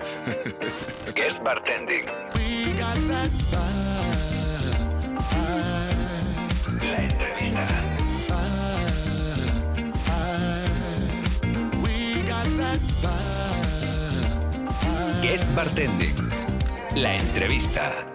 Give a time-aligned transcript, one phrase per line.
[1.14, 2.06] Guest Bartending.
[6.82, 7.66] La entrevista.
[15.22, 16.16] Guest Bartending.
[16.96, 18.06] La entrevista.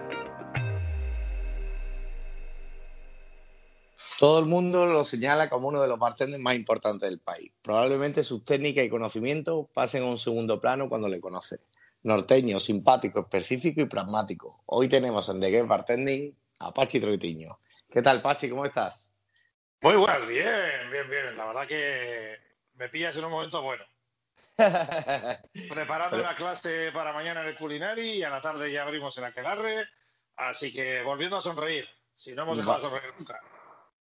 [4.18, 7.52] Todo el mundo lo señala como uno de los bartenders más importantes del país.
[7.62, 11.60] Probablemente sus técnicas y conocimientos pasen a un segundo plano cuando le conocen.
[12.02, 14.62] Norteño, simpático, específico y pragmático.
[14.66, 17.58] Hoy tenemos en The Guest Bartending a Pachi Troitiño.
[17.90, 18.48] ¿Qué tal, Pachi?
[18.48, 19.12] ¿Cómo estás?
[19.80, 21.36] Muy bueno, bien, bien, bien.
[21.36, 22.36] La verdad que
[22.74, 23.84] me pillas en un momento bueno.
[25.68, 29.24] Preparando una clase para mañana en el Culinari y a la tarde ya abrimos en
[29.24, 29.86] Aquelarre.
[30.36, 31.86] Así que volviendo a sonreír.
[32.14, 33.40] Si no hemos dejado de sonreír nunca.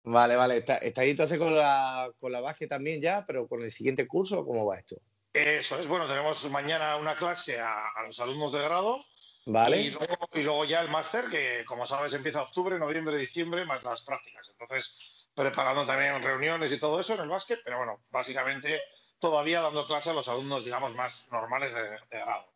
[0.05, 0.59] Vale, vale.
[0.59, 4.45] ¿Está, ahí entonces con la, con la base también ya, pero con el siguiente curso
[4.45, 4.97] cómo va esto?
[5.35, 9.05] Eso es, bueno, tenemos mañana una clase a, a los alumnos de grado.
[9.47, 9.81] Vale.
[9.81, 13.83] Y luego, y luego ya el máster, que como sabes empieza octubre, noviembre, diciembre, más
[13.83, 14.49] las prácticas.
[14.53, 14.97] Entonces,
[15.35, 18.81] preparando también reuniones y todo eso en el básquet, pero bueno, básicamente
[19.19, 22.47] todavía dando clase a los alumnos, digamos, más normales de, de grado.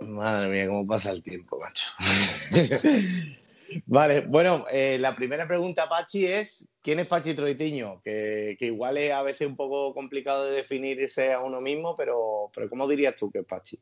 [0.00, 1.90] Madre mía, cómo pasa el tiempo, macho.
[3.86, 8.00] vale, bueno, eh, la primera pregunta, Pachi, es ¿quién es Pachi Troitiño?
[8.02, 12.50] Que, que, igual es a veces un poco complicado de definirse a uno mismo, pero,
[12.54, 13.78] pero ¿cómo dirías tú que es Pachi?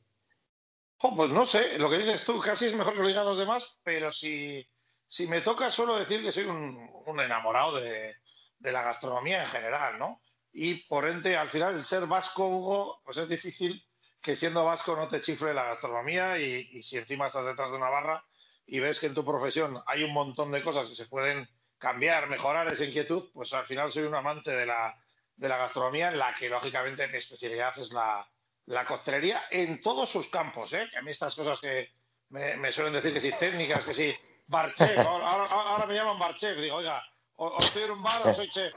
[0.99, 3.79] Pues no sé, lo que dices tú casi es mejor que lo digan los demás,
[3.85, 4.67] pero si,
[5.07, 8.17] si me toca suelo decir que soy un, un enamorado de,
[8.59, 10.23] de, la gastronomía en general, ¿no?
[10.53, 13.85] Y por ende, al final, el ser vasco, Hugo, pues es difícil
[14.21, 17.77] que siendo vasco no te chifle la gastronomía y, y si encima estás detrás de
[17.77, 18.25] una barra
[18.69, 22.29] y ves que en tu profesión hay un montón de cosas que se pueden cambiar,
[22.29, 24.95] mejorar esa inquietud, pues al final soy un amante de la,
[25.37, 28.29] de la gastronomía en la que lógicamente mi especialidad es la,
[28.67, 30.87] la costelería en todos sus campos, ¿eh?
[30.91, 31.89] Que a mí estas cosas que
[32.29, 34.15] me, me suelen decir que sí, técnicas, que sí,
[34.47, 37.03] bar chef, ahora, ahora, ahora me llaman bar chef, digo, oiga,
[37.37, 38.75] o, o, estoy en un bar o soy chef.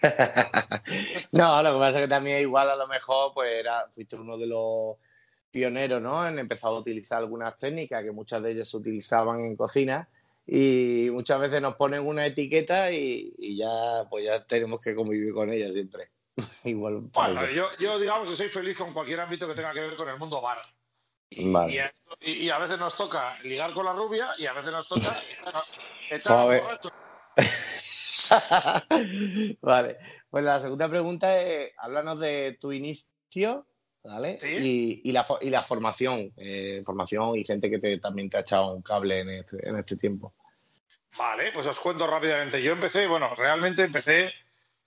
[1.32, 4.38] no, lo que pasa es que también igual a lo mejor pues era, fuiste uno
[4.38, 4.96] de los
[5.58, 6.26] pioneros, ¿no?
[6.26, 10.08] En empezar a utilizar algunas técnicas que muchas de ellas se utilizaban en cocina
[10.46, 15.34] y muchas veces nos ponen una etiqueta y, y ya pues ya tenemos que convivir
[15.34, 16.10] con ella siempre.
[16.64, 19.96] Igual bueno, yo, yo, digamos que soy feliz con cualquier ámbito que tenga que ver
[19.96, 20.58] con el mundo bar.
[21.30, 21.92] Y, vale.
[22.20, 25.10] y, y, a veces nos toca ligar con la rubia y a veces nos toca
[26.10, 26.80] echar
[29.60, 29.98] vale,
[30.30, 33.66] pues la segunda pregunta es, háblanos de tu inicio,
[34.08, 34.38] ¿vale?
[34.40, 34.48] ¿Sí?
[34.48, 38.40] Y, y, la, y la formación, eh, formación y gente que te, también te ha
[38.40, 40.34] echado un cable en este, en este tiempo.
[41.16, 42.62] Vale, pues os cuento rápidamente.
[42.62, 44.32] Yo empecé, bueno, realmente empecé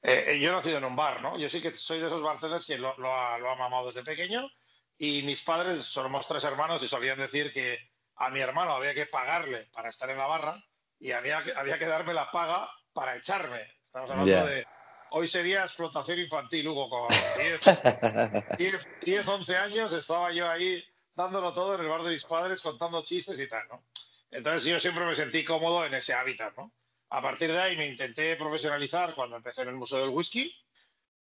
[0.03, 1.37] eh, yo he nacido en un bar, ¿no?
[1.37, 4.03] Yo sí que soy de esos bartenders que lo, lo, ha, lo, ha, mamado desde
[4.03, 4.49] pequeño
[4.97, 7.77] y mis padres, somos tres hermanos y solían decir que
[8.15, 10.63] a mi hermano había que pagarle para estar en la barra
[10.99, 13.61] y había había que darme la paga para echarme.
[13.83, 14.45] Estamos hablando Yeah.
[14.45, 14.67] de...
[15.13, 20.83] Hoy sería explotación infantil, Hugo, con 10, 10, 10, 11 años estaba yo ahí
[21.15, 23.83] dándolo todo en el bar de mis padres, contando chistes y tal, ¿no?
[24.31, 26.71] Entonces yo siempre me sentí cómodo en ese hábitat, ¿no?
[27.09, 30.55] A partir de ahí me intenté profesionalizar cuando empecé en el Museo del Whisky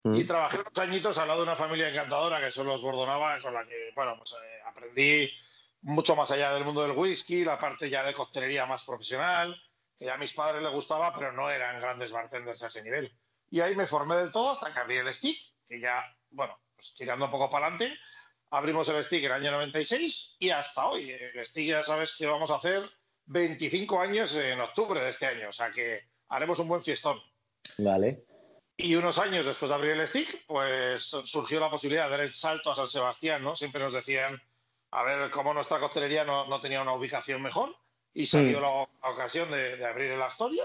[0.05, 0.17] Mm.
[0.17, 3.55] y trabajé unos añitos al lado de una familia encantadora que son los Bordonava, con
[3.55, 5.31] la que, bueno, pues eh, aprendí
[5.81, 9.59] mucho más allá del mundo del whisky, la parte ya de coctelería más profesional,
[9.97, 13.11] que ya a mis padres les gustaba, pero no eran grandes bartenders a ese nivel.
[13.49, 16.93] Y ahí me formé del todo hasta que abrí el stick, que ya, bueno, pues
[16.95, 17.97] tirando un poco para adelante,
[18.51, 21.11] abrimos el stick en el año 96 y hasta hoy.
[21.11, 22.89] El stick ya sabes que vamos a hacer
[23.25, 27.19] 25 años en octubre de este año, o sea que haremos un buen fiestón.
[27.77, 28.23] Vale.
[28.77, 32.33] Y unos años después de abrir el stick, pues surgió la posibilidad de dar el
[32.33, 33.55] salto a San Sebastián, ¿no?
[33.55, 34.41] Siempre nos decían,
[34.91, 37.75] a ver, cómo nuestra costelería no, no tenía una ubicación mejor,
[38.13, 38.61] y salió mm.
[38.61, 40.63] la, la, ocasión de, de, abrir el Astoria.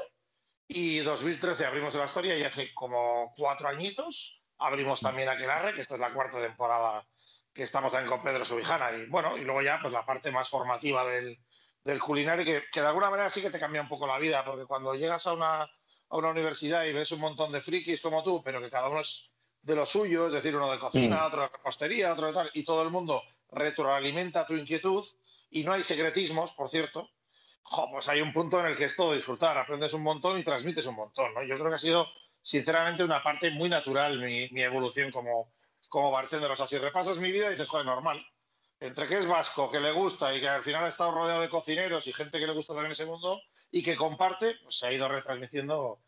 [0.73, 5.95] Y 2013 abrimos el Astoria y hace como cuatro añitos abrimos también Aquelarre, que esta
[5.95, 7.05] es la cuarta temporada
[7.53, 8.93] que estamos también con Pedro Subijana.
[8.93, 11.37] Y bueno, y luego ya pues la parte más formativa del,
[11.83, 14.45] del culinario, que, que de alguna manera sí que te cambia un poco la vida,
[14.45, 15.69] porque cuando llegas a una
[16.11, 19.01] a una universidad y ves un montón de frikis como tú, pero que cada uno
[19.01, 19.31] es
[19.63, 21.27] de lo suyo, es decir, uno de cocina, mm.
[21.27, 25.05] otro de repostería, otro de tal, y todo el mundo retroalimenta tu inquietud
[25.51, 27.11] y no hay secretismos, por cierto,
[27.63, 30.45] jo, pues hay un punto en el que es todo disfrutar, aprendes un montón y
[30.45, 31.43] transmites un montón, ¿no?
[31.43, 32.09] Yo creo que ha sido,
[32.43, 35.53] sinceramente, una parte muy natural mi, evolución como,
[35.89, 36.51] como bartender.
[36.51, 38.25] O sea, si repasas mi vida dices, joder, normal.
[38.81, 41.51] Entre que es vasco, que le gusta y que al final ha estado rodeado de
[41.51, 43.41] cocineros y gente que le gusta también ese mundo,
[43.71, 46.01] y que comparte, pues se ha ido retransmitiendo,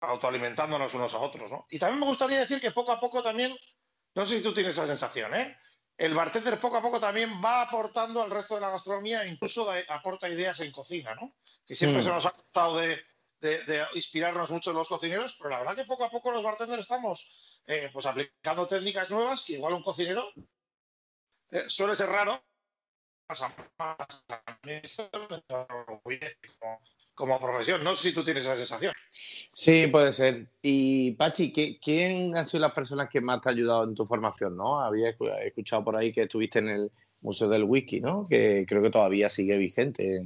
[0.00, 1.66] autoalimentándonos unos a otros, ¿no?
[1.70, 3.56] Y también me gustaría decir que poco a poco también,
[4.14, 5.56] no sé si tú tienes esa sensación, ¿eh?
[5.98, 10.28] El bartender poco a poco también va aportando al resto de la gastronomía, incluso aporta
[10.28, 11.34] ideas en cocina, ¿no?
[11.66, 12.04] Que siempre mm.
[12.04, 13.04] se nos ha costado de,
[13.94, 17.26] inspirarnos mucho en los cocineros, pero la verdad que poco a poco los bartenders estamos
[17.66, 20.32] eh, pues aplicando técnicas nuevas que igual un cocinero
[21.50, 22.42] eh, suele ser raro,
[26.58, 26.80] como,
[27.26, 27.82] profesión.
[27.82, 28.92] No sé si tú tienes esa sensación.
[29.10, 30.46] Sí, puede ser.
[30.62, 34.56] Y Pachi, ¿quién han sido las personas que más te han ayudado en tu formación?
[34.56, 34.80] ¿no?
[34.80, 35.10] Había
[35.44, 38.26] escuchado por ahí que estuviste en el Museo del Whisky, ¿no?
[38.28, 40.22] Que creo que todavía sigue vigente.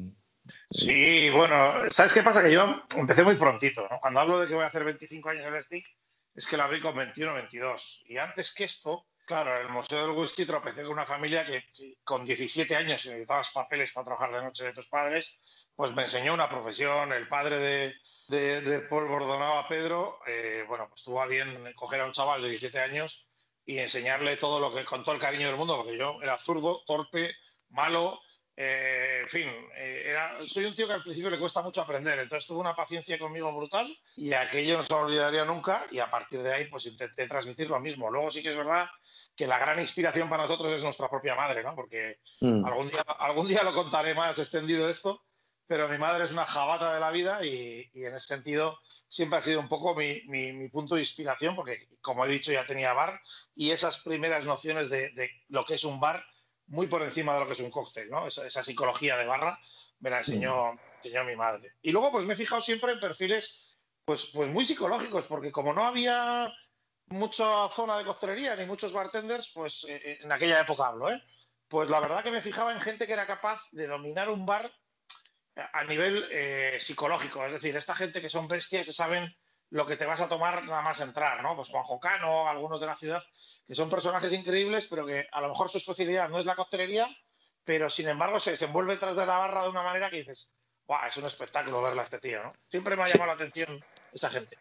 [0.71, 2.43] Sí, bueno, ¿sabes qué pasa?
[2.43, 3.99] Que yo empecé muy prontito, ¿no?
[4.01, 5.87] Cuando hablo de que voy a hacer 25 años en el stick,
[6.35, 8.03] es que lo abrí con 21 22.
[8.07, 11.65] Y antes que esto, Claro, en el Museo del Whisky tropecé con una familia que,
[12.03, 15.33] con 17 años, necesitabas papeles para trabajar de noche de tus padres,
[15.77, 17.13] pues me enseñó una profesión.
[17.13, 17.95] El padre
[18.29, 22.13] de, de, Paul Bordonado a Pedro, eh, bueno, pues tuvo a bien coger a un
[22.13, 23.27] chaval de 17 años
[23.65, 26.83] y enseñarle todo lo que, con todo el cariño del mundo, porque yo era zurdo,
[26.87, 27.35] torpe,
[27.71, 28.21] malo,
[28.55, 32.19] eh, en fin, eh, era, soy un tío que al principio le cuesta mucho aprender,
[32.19, 36.43] entonces tuvo una paciencia conmigo brutal y aquello no se olvidaría nunca y a partir
[36.43, 38.11] de ahí pues intenté transmitir lo mismo.
[38.11, 38.91] Luego sí que es verdad
[39.35, 41.75] que la gran inspiración para nosotros es nuestra propia madre, ¿no?
[41.75, 42.65] Porque mm.
[42.67, 45.23] algún, día, algún día lo contaré más extendido esto,
[45.73, 48.79] pero mi madre es una jabata de la vida y, en ese sentido
[49.09, 52.67] siempre ha sido un poco mi, mi, punto de inspiración, porque como he dicho ya
[52.67, 53.19] tenía bar
[53.55, 56.23] y esas primeras nociones de, de lo que es un bar
[56.67, 58.27] muy por encima de lo que es un cóctel, ¿no?
[58.27, 59.59] Esa, psicología de barra
[60.01, 61.73] me la enseñó, enseñó, mi madre.
[61.81, 63.75] Y luego, pues me he fijado siempre en perfiles,
[64.05, 66.53] pues, pues muy psicológicos, porque como no había
[67.07, 71.23] mucha zona de coctelería ni muchos bartenders, pues eh, eh, en aquella época hablo, ¿eh?
[71.67, 74.71] Pues la verdad que me fijaba en gente que era capaz de dominar un bar
[75.55, 79.35] a nivel eh, psicológico, es decir, esta gente que son bestias que saben
[79.71, 81.57] lo que te vas a tomar nada más entrar, ¿no?
[81.57, 83.23] Pues Juanjo Cano, algunos de la ciudad,
[83.67, 87.09] que son personajes increíbles, pero que a lo mejor su especialidad no es la coctelería,
[87.65, 90.51] pero sin embargo se desenvuelve detrás de la barra de una manera que dices,
[90.87, 91.07] ¡guau!
[91.07, 92.51] Es un espectáculo verla a este tío, ¿no?
[92.69, 93.79] Siempre me ha llamado la atención
[94.13, 94.59] esa gente.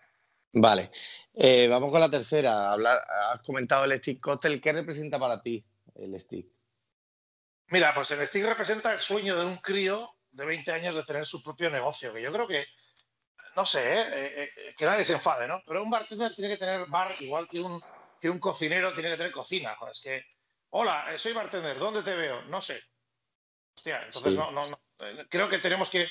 [0.54, 0.92] Vale,
[1.34, 2.74] eh, vamos con la tercera.
[2.74, 4.60] has comentado el stick cocktail.
[4.60, 5.64] ¿Qué representa para ti
[5.96, 6.48] el stick?
[7.68, 11.26] Mira, pues el stick representa el sueño de un crío de 20 años de tener
[11.26, 12.66] su propio negocio, que yo creo que
[13.56, 14.44] no sé, ¿eh?
[14.44, 15.62] Eh, que nadie se enfade, ¿no?
[15.66, 17.82] Pero un bartender tiene que tener bar igual que un,
[18.20, 19.76] que un cocinero tiene que tener cocina.
[19.76, 20.26] Joder, es que,
[20.70, 22.44] hola, eh, soy bartender, ¿dónde te veo?
[22.44, 22.82] No sé.
[23.76, 24.80] Hostia, entonces no, no,
[25.30, 26.08] creo que tenemos que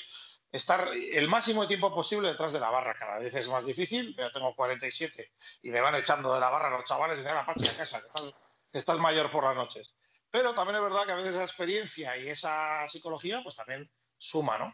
[0.51, 2.93] estar el máximo tiempo posible detrás de la barra.
[2.93, 4.15] Cada vez es más difícil.
[4.15, 5.31] Yo tengo 47
[5.63, 8.01] y me van echando de la barra los chavales y dicen, la parte de casa,
[8.01, 8.35] que estás,
[8.71, 9.93] que estás mayor por las noches.
[10.29, 13.89] Pero también es verdad que a veces esa experiencia y esa psicología, pues también
[14.21, 14.73] suma, ¿no?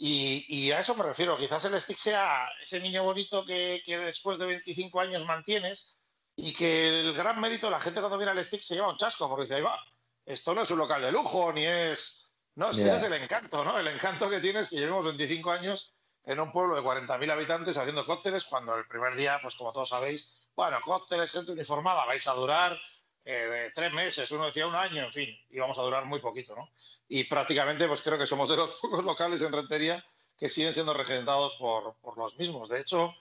[0.00, 1.36] Y, a eso me refiero.
[1.36, 5.96] Quizás el stick sea ese niño bonito que, después de 25 años mantienes
[6.36, 9.28] y que el gran mérito, la gente cuando viene al stick se lleva un chasco
[9.28, 9.80] porque dice, ahí va,
[10.24, 12.24] esto no es un local de lujo, ni es...
[12.54, 13.78] No, sí es el encanto, ¿no?
[13.78, 15.92] El encanto que tienes que llevemos 25 años
[16.24, 19.88] en un pueblo de 40.000 habitantes haciendo cócteles cuando el primer día, pues como todos
[19.88, 22.76] sabéis, bueno, cócteles, gente uniformada, vais a durar
[23.24, 26.56] eh, tres meses, uno decía un año, en fin, y vamos a durar muy poquito,
[26.56, 26.68] ¿no?
[27.08, 30.04] Y prácticamente, pues creo que somos de los pocos locales en Rentería
[30.38, 32.68] que siguen siendo regentados por, por los mismos.
[32.68, 33.14] De hecho,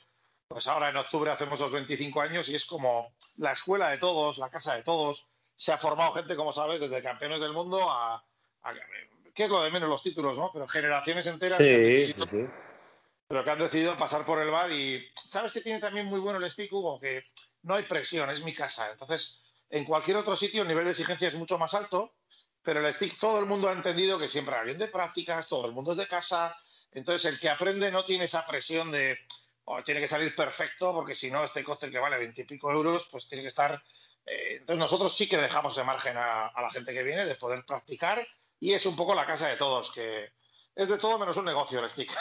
[0.47, 4.37] pues ahora en octubre hacemos los 25 años y es como la escuela de todos,
[4.37, 5.25] la casa de todos.
[5.55, 8.23] Se ha formado gente, como sabes, desde campeones del mundo a,
[9.33, 10.51] ¿qué es lo de menos los títulos, no?
[10.53, 11.57] Pero generaciones enteras.
[11.57, 12.45] Sí, sí, sí.
[13.27, 16.39] Pero que han decidido pasar por el bar y sabes que tiene también muy bueno
[16.39, 17.23] el speak, Hugo, que
[17.63, 18.89] no hay presión, es mi casa.
[18.91, 22.13] Entonces, en cualquier otro sitio el nivel de exigencia es mucho más alto,
[22.67, 25.71] pero el stick todo el mundo ha entendido que siempre hay de prácticas, todo el
[25.71, 26.53] mundo es de casa,
[26.91, 29.19] entonces el que aprende no tiene esa presión de
[29.63, 33.25] oh, tiene que salir perfecto porque si no este coste que vale veintipico euros pues
[33.25, 33.81] tiene que estar...
[34.25, 37.63] Eh, entonces nosotros sí que dejamos de margen a, la gente que viene de poder
[37.63, 38.27] practicar
[38.59, 40.31] y es un poco la casa de todos, que
[40.75, 42.11] es de todo menos un negocio el stick.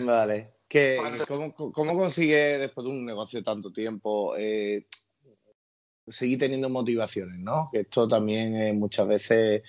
[0.00, 0.54] Vale.
[1.28, 4.86] ¿Cómo, ¿Cómo, consigue después de un negocio de tanto tiempo eh,
[6.06, 7.68] seguir teniendo motivaciones, ¿no?
[7.72, 9.62] Que esto también es muchas veces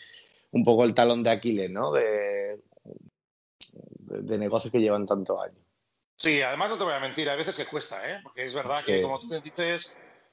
[0.52, 1.92] un poco el talón de Aquiles, ¿no?
[1.92, 2.62] De,
[4.00, 5.60] de, negocios que llevan tantos años.
[6.18, 8.20] Sí, además no te voy a mentir, hay veces que cuesta, ¿eh?
[8.24, 9.92] Porque es verdad que, como tú dices...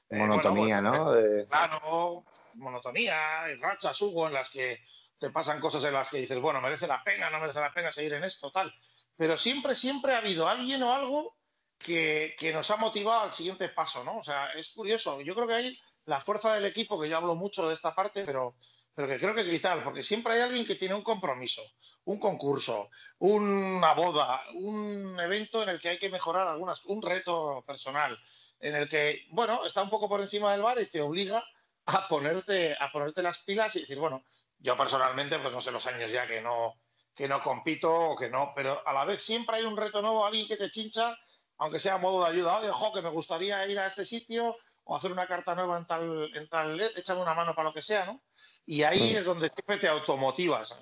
[0.09, 1.11] Eh, monotonía, ¿no?
[1.49, 2.23] Claro,
[2.55, 4.79] monotonía, y rachas, Hugo, en las que
[5.19, 7.91] te pasan cosas en las que dices, bueno, merece la pena, no merece la pena
[7.91, 8.73] seguir en esto, tal.
[9.15, 11.35] Pero siempre, siempre ha habido alguien o algo
[11.77, 14.19] que, que, nos ha motivado al siguiente paso, ¿no?
[14.19, 15.21] O sea, es curioso.
[15.21, 15.73] Yo creo que hay
[16.05, 18.55] la fuerza del equipo, que yo hablo mucho de esta parte, pero,
[18.93, 21.61] pero que creo que es vital, porque siempre hay alguien que tiene un compromiso,
[22.05, 27.63] un concurso, una boda, un evento en el que hay que mejorar algunas, un reto
[27.65, 28.17] personal,
[28.59, 31.43] en el que, bueno, está un poco por encima del bar y te obliga
[31.85, 34.23] a ponerte, a ponerte las pilas y decir, bueno,
[34.59, 36.75] yo personalmente, pues no sé los años ya que no,
[37.15, 40.25] que no compito o que no, pero a la vez siempre hay un reto nuevo,
[40.25, 41.17] alguien que te chincha,
[41.57, 44.55] aunque sea a modo de ayuda, oye, ojo, que me gustaría ir a este sitio
[44.85, 47.81] o hacer una carta nueva en tal, en tal, échame una mano para lo que
[47.81, 48.21] sea, ¿no?
[48.65, 50.73] Y ahí es donde siempre te automotivas.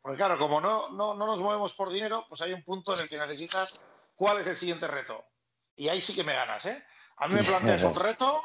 [0.00, 3.02] porque claro, como no, no, no nos movemos por dinero, pues hay un punto en
[3.02, 3.74] el que necesitas
[4.14, 5.24] cuál es el siguiente reto.
[5.76, 6.82] Y ahí sí que me ganas, ¿eh?
[7.18, 8.42] A mí me planteas un reto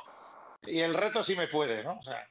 [0.64, 1.98] y el reto sí me puede, ¿no?
[2.00, 2.28] O sea,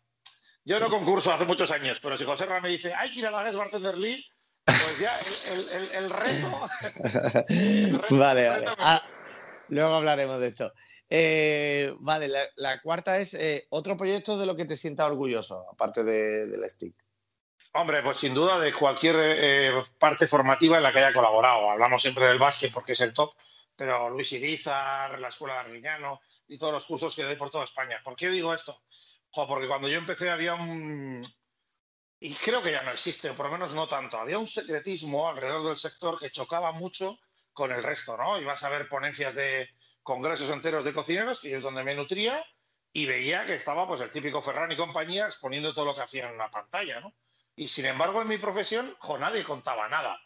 [0.64, 3.26] yo no concurso hace muchos años, pero si José Ramos me dice, hay que ir
[3.26, 4.24] a la Guest Bartender League,
[4.64, 5.12] pues ya
[5.50, 6.68] el, el, el, reto,
[8.10, 8.66] Vale, vale.
[8.78, 9.02] Ah,
[9.68, 10.72] luego hablaremos de esto.
[11.12, 16.04] Eh, vale, la, cuarta es eh, otro proyecto de lo que te sientas orgulloso, aparte
[16.04, 16.94] de, del stick.
[17.72, 21.68] Hombre, pues sin duda de cualquier eh, parte formativa en la que haya colaborado.
[21.68, 23.34] Hablamos siempre del básquet porque es el top,
[23.74, 27.64] pero Luis Irizar, la Escuela de Arguiñano y todos los cursos que doy por toda
[27.64, 28.00] España.
[28.04, 28.80] ¿Por qué digo esto?
[29.32, 31.22] porque cuando yo empecé había un...
[32.18, 34.18] Y creo que ya no existe, o por lo menos no tanto.
[34.18, 37.18] Había un secretismo alrededor del sector que chocaba mucho
[37.52, 38.40] con el resto, ¿no?
[38.40, 39.68] Ibas a ver ponencias de
[40.02, 42.44] congresos enteros de cocineros, que es donde me nutría,
[42.92, 46.32] y veía que estaba pues el típico Ferran y compañía exponiendo todo lo que hacían
[46.32, 47.12] en la pantalla, ¿no?
[47.56, 50.20] Y sin embargo, en mi profesión, jo, nadie contaba nada.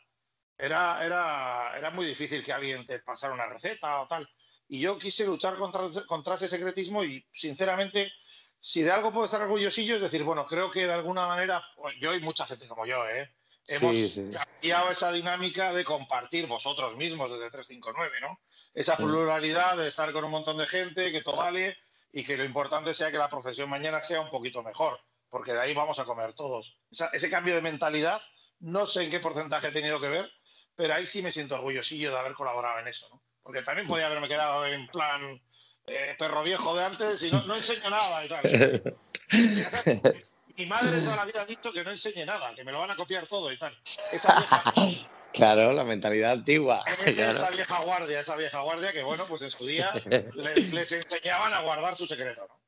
[0.57, 4.29] Era, era, era muy difícil que alguien te pasara una receta o tal.
[4.69, 8.13] Y yo quise luchar contra, contra ese secretismo y, sinceramente,
[8.61, 11.97] si de algo puedo estar orgullosillo es decir, bueno, creo que de alguna manera, pues,
[12.01, 13.31] yo y mucha gente como yo, ¿eh?
[13.69, 18.41] hemos cambiado esa dinámica de compartir vosotros mismos desde 359, ¿no?
[18.75, 21.77] Esa pluralidad de estar con un montón de gente, que todo vale
[22.13, 25.01] y que lo importante sea que la profesión mañana sea un poquito mejor,
[25.31, 26.77] porque de ahí vamos a comer todos.
[27.13, 28.21] ese cambio de mentalidad,
[28.61, 30.31] no sé en qué porcentaje he tenido que ver,
[30.75, 33.23] pero ahí sí me siento orgullosillo de haber colaborado en eso, ¿no?
[33.43, 35.41] Porque también podía haberme quedado en plan
[35.87, 38.95] eh, perro viejo de antes y no, enseño nada y tal.
[40.57, 42.93] Mi madre toda la vida ha dicho que no enseñe nada, que me lo van
[42.93, 43.77] a copiar todo y tal.
[44.13, 44.73] Esa vieja,
[45.35, 46.81] Claro, la mentalidad antigua.
[46.87, 49.91] Esa vieja guardia, esa vieja guardia que, bueno, pues en su día
[50.37, 52.61] les, enseñaban a guardar su secreto, ¿no?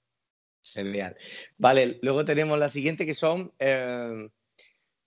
[0.64, 1.16] Genial.
[1.56, 4.28] Vale, luego tenemos la siguiente que son eh,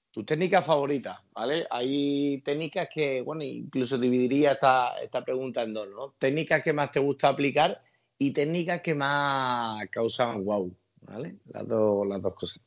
[0.10, 1.68] tus técnicas favoritas, ¿vale?
[1.70, 6.16] Hay técnicas que, bueno, incluso dividiría esta, esta pregunta en dos, ¿no?
[6.18, 7.82] Técnicas que más te gusta aplicar
[8.18, 11.36] y técnicas que más causan wow, ¿vale?
[11.48, 12.62] Las, las dos cosas.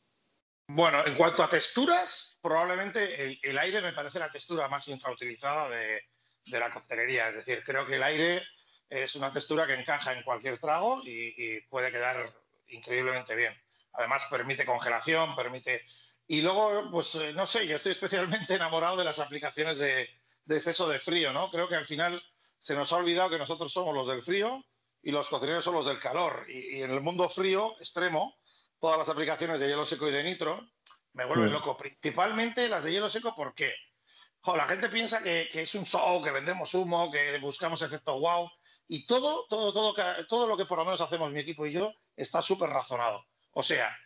[0.67, 6.03] Bueno, en cuanto a texturas, probablemente el, aire me parece la textura más infrautilizada de,
[6.45, 7.29] la coctelería.
[7.29, 8.43] Es decir, creo que el aire
[8.89, 12.33] es una textura que encaja en cualquier trago y, puede quedar
[12.67, 13.53] increíblemente bien.
[13.93, 15.85] Además, permite congelación, permite.
[16.27, 20.09] Y luego, pues eh, no sé, yo estoy especialmente enamorado de las aplicaciones de,
[20.49, 21.49] exceso de frío, ¿no?
[21.51, 22.23] Creo que al final
[22.57, 24.63] se nos ha olvidado que nosotros somos los del frío
[25.01, 26.45] y los cocineros son los del calor.
[26.47, 28.37] Y, en el mundo frío extremo,
[28.83, 30.67] todas las aplicaciones de hielo seco y de nitro
[31.13, 31.53] me vuelven mm.
[31.53, 31.77] loco.
[31.77, 33.73] Principalmente las de hielo seco, ¿por qué?
[34.45, 38.51] la gente piensa que, es un show, que vendemos humo, que buscamos efecto wow.
[38.89, 39.95] Y todo, todo, todo,
[40.27, 43.25] todo lo que por lo menos hacemos mi equipo y yo está súper razonado.
[43.53, 43.97] O sea,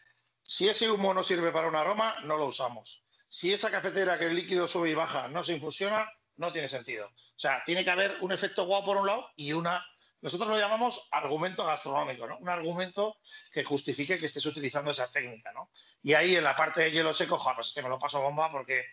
[0.43, 3.03] si ese humo no sirve para un aroma, no lo usamos.
[3.27, 7.07] Si esa cafetera que el líquido sube y baja no se infusiona, no tiene sentido.
[7.07, 9.83] O sea, tiene que haber un efecto wow por un lado y una
[10.21, 12.37] nosotros lo llamamos argumento gastronómico, ¿no?
[12.37, 13.17] Un argumento
[13.51, 15.69] que justifique que estés utilizando esa técnica, ¿no?
[16.01, 18.51] Y ahí en la parte de hielo seco, pues es que me lo paso bomba
[18.51, 18.85] porque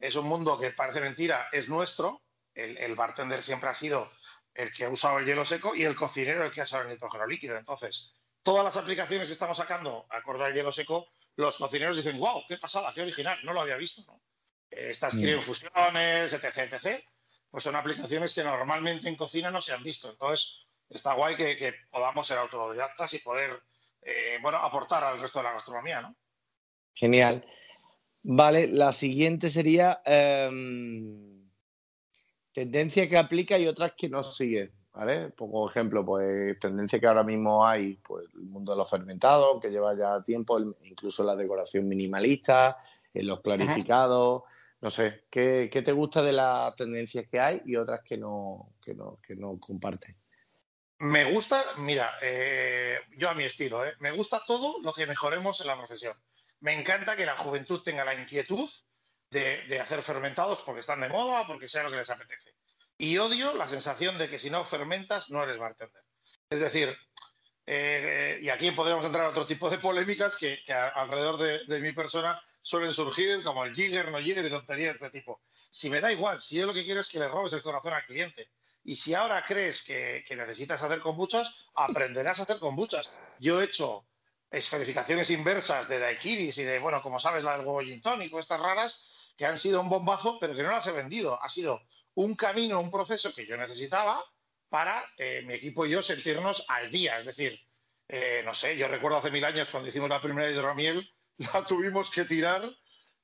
[0.00, 2.22] es un mundo que parece mentira, es nuestro.
[2.54, 4.12] El, bartender siempre ha sido
[4.52, 6.90] el que ha usado el hielo seco y el cocinero el que ha usado el
[6.90, 7.56] nitrógeno líquido.
[7.56, 12.42] Entonces, todas las aplicaciones que estamos sacando acorde al hielo seco, los cocineros dicen, wow,
[12.46, 14.20] qué pasada, qué original, no lo había visto, ¿no?
[14.68, 15.20] Estas mm.
[15.20, 17.04] criofusiones, etc, etc,
[17.50, 20.10] pues son aplicaciones que normalmente en cocina no se han visto.
[20.10, 23.62] Entonces, está guay que, podamos ser autodidactas y poder,
[24.02, 26.14] eh, bueno, aportar al resto de la gastronomía, ¿no?
[26.94, 27.44] Genial.
[28.22, 31.50] Vale, la siguiente sería em,
[32.52, 34.72] tendencia que aplica y otras que no sigue.
[34.94, 35.30] ¿Vale?
[35.30, 39.70] Pongo ejemplo, pues tendencia que ahora mismo hay, pues el mundo de los fermentados, que
[39.70, 42.76] lleva ya tiempo, incluso la decoración minimalista,
[43.14, 44.42] en los clarificados,
[44.82, 48.74] no sé, ¿qué, ¿qué, te gusta de las tendencias que hay y otras que no,
[48.84, 50.14] que no, que no compartes?
[51.02, 55.60] Me gusta, mira, eh, yo a mi estilo, eh, me gusta todo lo que mejoremos
[55.60, 56.16] en la profesión.
[56.60, 58.70] Me encanta que la juventud tenga la inquietud
[59.28, 62.54] de, hacer fermentados porque están de moda, porque sea lo que les apetece.
[62.98, 66.04] Y odio la sensación de que si no fermentas no eres bartender.
[66.48, 66.96] Es decir,
[67.66, 70.60] eh, y aquí podríamos entrar a otro tipo de polémicas que,
[70.94, 75.06] alrededor de, de, mi persona suelen surgir, como el jigger, no jigger y tonterías de
[75.06, 75.40] este tipo.
[75.68, 77.92] Si me da igual, si yo lo que quiero es que le robes el corazón
[77.92, 78.50] al cliente
[78.84, 83.10] y si ahora crees que, necesitas hacer kombuchas, aprenderás a hacer kombuchas.
[83.38, 84.06] Yo he hecho
[84.50, 89.00] esferificaciones inversas de daiquiris y de, bueno, como sabes, la del gin tónico, estas raras,
[89.36, 91.42] que han sido un bombazo, pero que no las he vendido.
[91.42, 91.82] Ha sido
[92.14, 94.22] un camino, un proceso que yo necesitaba
[94.68, 97.18] para eh, mi equipo y yo sentirnos al día.
[97.18, 97.60] Es decir,
[98.08, 101.08] eh, no sé, yo recuerdo hace mil años cuando hicimos la primera hidromiel,
[101.38, 102.68] la tuvimos que tirar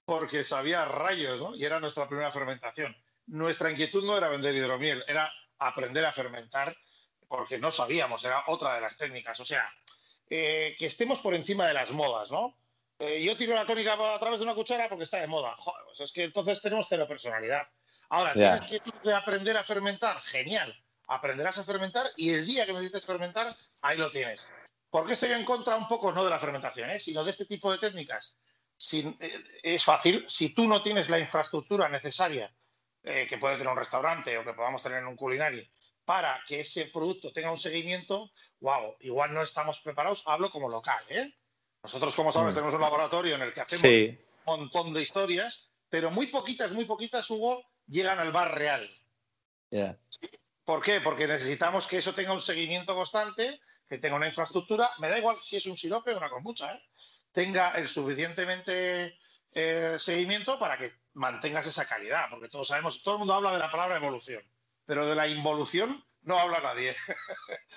[0.05, 1.55] porque sabía rayos, ¿no?
[1.55, 2.97] Y era nuestra primera fermentación.
[3.27, 6.77] Nuestra inquietud no era vender hidromiel, era aprender a fermentar
[7.29, 9.39] porque no sabíamos, era otra de las técnicas.
[9.41, 9.71] O sea,
[10.31, 12.57] eh, que estemos por encima de las modas, ¿no?
[12.99, 15.55] Eh, yo tiro la tónica a través de una cuchara porque está de moda.
[15.59, 17.69] Joder, pues es que entonces tenemos cero personalidad.
[18.11, 20.75] Ahora, tienes que de aprender a fermentar, genial.
[21.07, 24.45] Aprenderás a fermentar y el día que necesites fermentar, ahí lo tienes.
[24.91, 27.01] ¿Por qué estoy en contra un poco, no de la fermentación, ¿eh?
[27.01, 28.35] sino de este tipo de técnicas?
[29.63, 32.49] es fácil, si tú no tienes la infraestructura necesaria
[33.29, 35.65] que puede tener un restaurante o que podamos tener en un culinario
[36.05, 41.05] para que ese producto tenga un seguimiento, wow, igual no estamos preparados, hablo como local,
[41.11, 41.35] ¿eh?
[41.83, 42.55] Nosotros, como sabes, mm.
[42.55, 46.87] tenemos un laboratorio en el que hacemos un montón de historias, pero muy poquitas, muy
[46.87, 48.89] poquitas, Hugo, llegan al bar real.
[50.65, 51.03] ¿Por qué?
[51.03, 55.37] Porque necesitamos que eso tenga un seguimiento constante, que tenga una infraestructura, me da igual
[55.43, 56.83] si es un sirope o una kombucha, ¿eh?
[57.33, 59.19] tenga el suficientemente
[59.53, 63.59] eh, seguimiento para que mantengas esa calidad, porque todos sabemos, todo el mundo habla de
[63.59, 64.43] la palabra evolución
[64.89, 66.97] pero de la involución no habla nadie.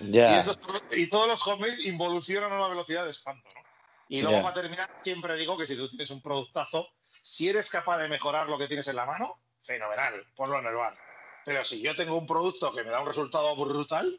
[0.90, 3.46] y, todos los jóvenes involucionan a una velocidad de espanto.
[3.54, 3.62] ¿no?
[4.08, 6.88] Y luego, para terminar, siempre digo que si tú tienes un productazo,
[7.20, 10.74] si eres capaz de mejorar lo que tienes en la mano, fenomenal, ponlo en el
[10.74, 10.94] bar.
[11.44, 14.18] Pero si yo tengo un producto que me da un resultado brutal,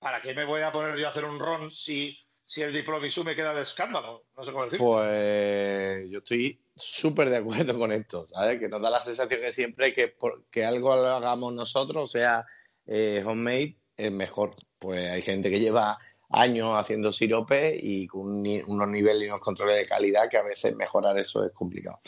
[0.00, 3.22] ¿para qué me voy a poner yo a hacer un ron si, si el diplomisú
[3.22, 4.24] me queda de escándalo?
[4.36, 4.80] No sé cómo decir.
[4.80, 8.58] Pues yo estoy súper de acuerdo con esto, ¿sabes?
[8.58, 10.14] Que nos da la sensación que siempre que,
[10.50, 12.46] que algo lo hagamos nosotros, o sea,
[12.86, 14.50] eh, homemade, es mejor.
[14.78, 15.98] Pues hay gente que lleva
[16.30, 20.74] años haciendo sirope y con unos niveles y unos controles de calidad que a veces
[20.74, 22.00] mejorar eso es complicado.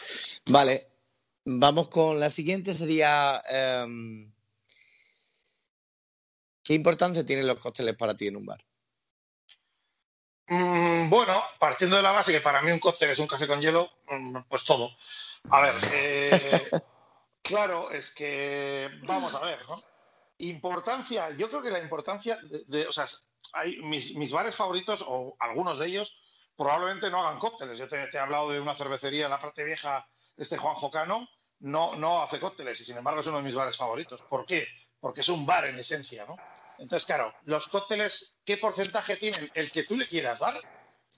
[0.47, 0.89] Vale,
[1.45, 3.43] vamos con la siguiente, sería...
[3.49, 4.33] Em,
[6.63, 8.65] ¿Qué importancia tienen los cócteles para ti en un bar?
[10.47, 13.61] Mm, bueno, partiendo de la base que para mí un cóctel es un café con
[13.61, 14.91] hielo, mm, pues todo.
[15.51, 16.71] A ver, eh,
[17.43, 19.83] claro, es que vamos a ver, ¿no?
[20.39, 23.07] Importancia, yo creo que la importancia de, o sea,
[23.53, 26.13] hay mis, bares favoritos o algunos de ellos
[26.57, 27.79] probablemente no hagan cócteles.
[27.79, 31.29] Yo te, he hablado de una cervecería en la parte vieja, este Juan Jocano,
[31.61, 34.21] no, no hace cócteles y sin embargo es uno de mis bares favoritos.
[34.23, 34.67] ¿Por qué?
[35.05, 36.35] Porque es un bar en esencia, ¿no?
[36.79, 39.51] Entonces, claro, los cócteles, ¿qué porcentaje tienen?
[39.53, 40.55] El que tú le quieras dar.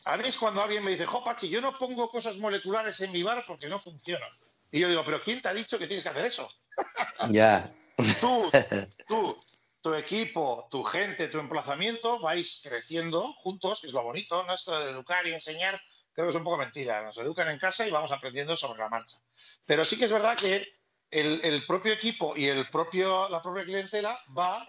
[0.06, 3.12] A mí es cuando alguien me dice, jo, Pachi, yo no pongo cosas moleculares en
[3.12, 4.28] mi bar porque no funcionan.
[4.72, 6.50] Y yo digo, ¿pero quién te ha dicho que tienes que hacer eso?
[7.30, 7.72] Ya.
[8.20, 8.50] tú,
[9.06, 9.36] tú,
[9.80, 14.52] tu equipo, tu gente, tu emplazamiento, vais creciendo juntos, que es lo bonito, ¿no?
[14.52, 15.80] Esto de educar y enseñar,
[16.12, 17.04] creo que es un poco mentira.
[17.04, 19.16] Nos educan en casa y vamos aprendiendo sobre la marcha.
[19.64, 20.74] Pero sí que es verdad que
[21.10, 24.64] el, propio equipo y el propio, la propia clientela va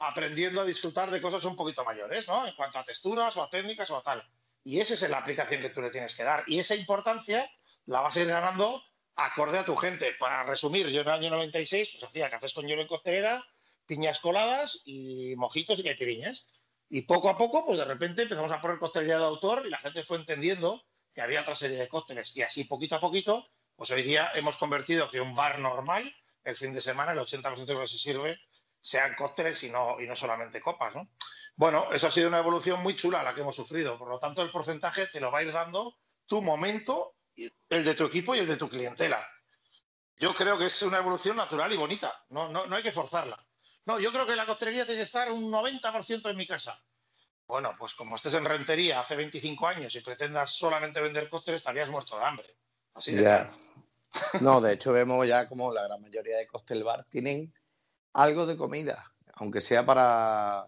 [0.00, 2.46] aprendiendo a disfrutar de cosas un poquito mayores, ¿no?
[2.46, 4.22] En cuanto a texturas o a técnicas o a tal.
[4.64, 6.44] Y esa es la aplicación que tú le tienes que dar.
[6.46, 7.50] Y esa importancia
[7.86, 8.82] la vas a ir ganando
[9.16, 10.12] acorde a tu gente.
[10.18, 13.44] Para resumir, yo en el año 96 pues, hacía cafés con hielo en costelera,
[13.86, 16.46] piñas coladas y mojitos y caipiriñas.
[16.88, 19.78] Y poco a poco, pues de repente empezamos a poner costelería de autor y la
[19.78, 20.82] gente fue entendiendo
[21.14, 22.36] que había otra serie de cócteles.
[22.36, 23.48] Y así, poquito a poquito,
[23.82, 26.14] pues hoy día hemos convertido que un bar normal,
[26.44, 28.40] el fin de semana, el 80% de lo que se sirve
[28.78, 31.08] sean cócteles y no, solamente copas, ¿no?
[31.56, 33.98] Bueno, eso ha sido una evolución muy chula la que hemos sufrido.
[33.98, 37.94] Por lo tanto, el porcentaje te lo va a ir dando tu momento, el de
[37.96, 39.28] tu equipo y el de tu clientela.
[40.16, 42.24] Yo creo que es una evolución natural y bonita.
[42.28, 43.44] No hay que forzarla.
[43.86, 46.80] No, yo creo que la costelería tiene que estar un 90% en mi casa.
[47.48, 51.88] Bueno, pues como estés en rentería hace 25 años y pretendas solamente vender cócteles, estarías
[51.88, 52.56] muerto de hambre.
[52.94, 53.46] Así de
[54.40, 57.52] No, de hecho vemos ya como la gran mayoría de costel bar tienen
[58.12, 60.66] algo de comida, aunque sea para,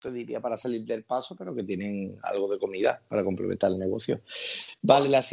[0.00, 3.78] te diría, para salir del paso, pero que tienen algo de comida para complementar el
[3.78, 4.22] negocio.
[4.80, 5.24] Vale, la,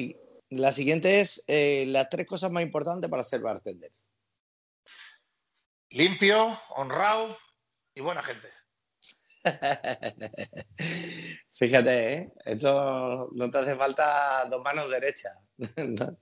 [0.49, 3.91] la siguiente es eh, las tres cosas más importantes para ser bartender.
[5.89, 7.38] Limpio, honrado
[7.93, 8.49] y buena gente.
[11.53, 12.34] Fíjate, ¿eh?
[12.45, 15.39] esto no te hace falta dos manos derechas.
[15.58, 16.17] no,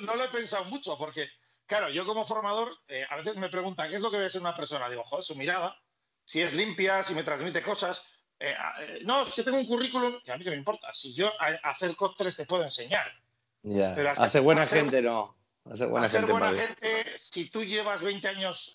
[0.00, 1.28] no, lo he pensado mucho porque
[1.66, 4.42] Claro, yo como formador, eh, a veces me preguntan, ¿qué es lo que ves en
[4.42, 4.88] una persona?
[4.88, 5.74] Digo, joder, su mirada,
[6.24, 8.02] si es limpia, si me transmite cosas.
[8.38, 10.92] Eh, eh, no, si tengo un currículum, y a mí que me importa.
[10.92, 13.06] Si yo a, hacer cócteles te puedo enseñar.
[13.62, 15.34] Ya, hace buena gente no.
[15.64, 18.74] Buena, gente, buena gente, si tú llevas 20 años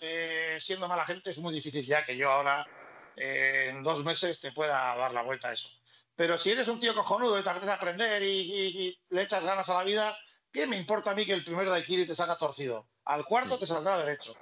[0.57, 2.67] siendo mala gente, es muy difícil ya que yo ahora
[3.15, 5.69] en dos meses te pueda dar la vuelta a eso.
[6.15, 9.75] Pero si eres un tío cojonudo y te apetece aprender y, le echas ganas a
[9.75, 10.17] la vida,
[10.51, 12.87] ¿qué me importa a mí que el primer daiquiri te salga torcido?
[13.05, 14.35] Al cuarto te saldrá derecho.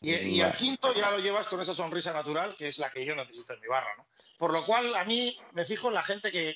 [0.00, 3.14] Y, al quinto ya lo llevas con esa sonrisa natural, que es la que yo
[3.14, 4.06] necesito en mi barra, ¿no?
[4.36, 6.54] Por lo cual, a mí me fijo en la gente que,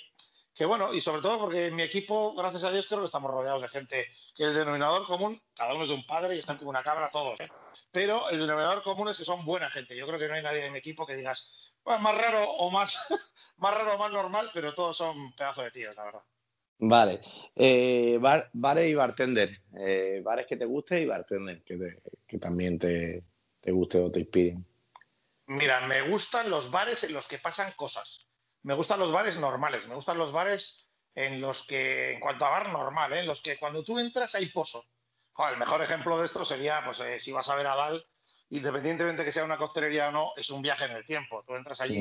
[0.58, 3.30] que bueno, y sobre todo porque en mi equipo, gracias a Dios, creo que estamos
[3.30, 6.58] rodeados de gente que el denominador común, cada uno es de un padre y están
[6.58, 7.48] como una cabra todos, ¿eh?
[7.92, 9.96] pero el denominador común es que son buena gente.
[9.96, 11.48] Yo creo que no hay nadie en mi equipo que digas,
[11.84, 12.98] más raro o más,
[13.58, 16.22] más raro o más normal, pero todos son pedazos de tíos, la verdad.
[16.80, 17.20] Vale.
[17.54, 18.18] Eh,
[18.52, 19.62] bares y bartender.
[19.78, 23.22] Eh, bares que te guste y bartender que, que también te,
[23.60, 24.66] te guste o te inspiren.
[25.46, 28.27] Mira, me gustan los bares en los que pasan cosas.
[28.62, 29.86] Me gustan los bares normales.
[29.86, 33.20] Me gustan los bares en los que, en cuanto a bar normal, ¿eh?
[33.20, 34.84] en los que cuando tú entras hay pozo.
[35.50, 38.06] el mejor ejemplo de esto sería, pues, eh, si vas a ver a Dal,
[38.50, 41.42] independientemente que sea una costelería o no, es un viaje en el tiempo.
[41.46, 42.00] Tú entras allí,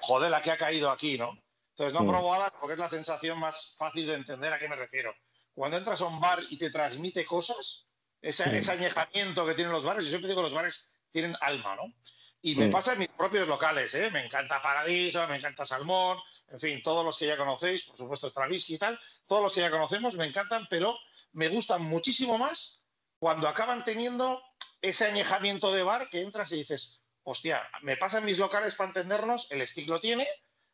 [0.00, 1.36] joder, la que ha caído aquí, ¿no?
[1.70, 2.08] Entonces no mm.
[2.08, 5.14] probo a porque es la sensación más fácil de entender a qué me refiero.
[5.54, 7.86] Cuando entras a un bar y te transmite cosas,
[8.22, 11.92] ese, añejamiento que tienen los bares, yo siempre digo que los bares tienen alma, ¿no?
[12.42, 14.10] Y me pasa en mis propios locales, ¿eh?
[14.10, 18.30] Me encanta Paradiso, me encanta Salmón, en fin, todos los que ya conocéis, por supuesto
[18.30, 20.98] Stravinsky y tal, todos los que ya conocemos me encantan, pero
[21.32, 22.82] me gustan muchísimo más
[23.18, 24.42] cuando acaban teniendo
[24.80, 28.88] ese añejamiento de bar que entras y dices, hostia, me pasa en mis locales para
[28.88, 30.26] entendernos, el estilo tiene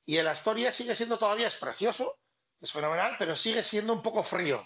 [0.05, 2.17] y el Astoria sigue siendo todavía, es precioso,
[2.61, 4.65] es fenomenal, pero sigue siendo un poco frío.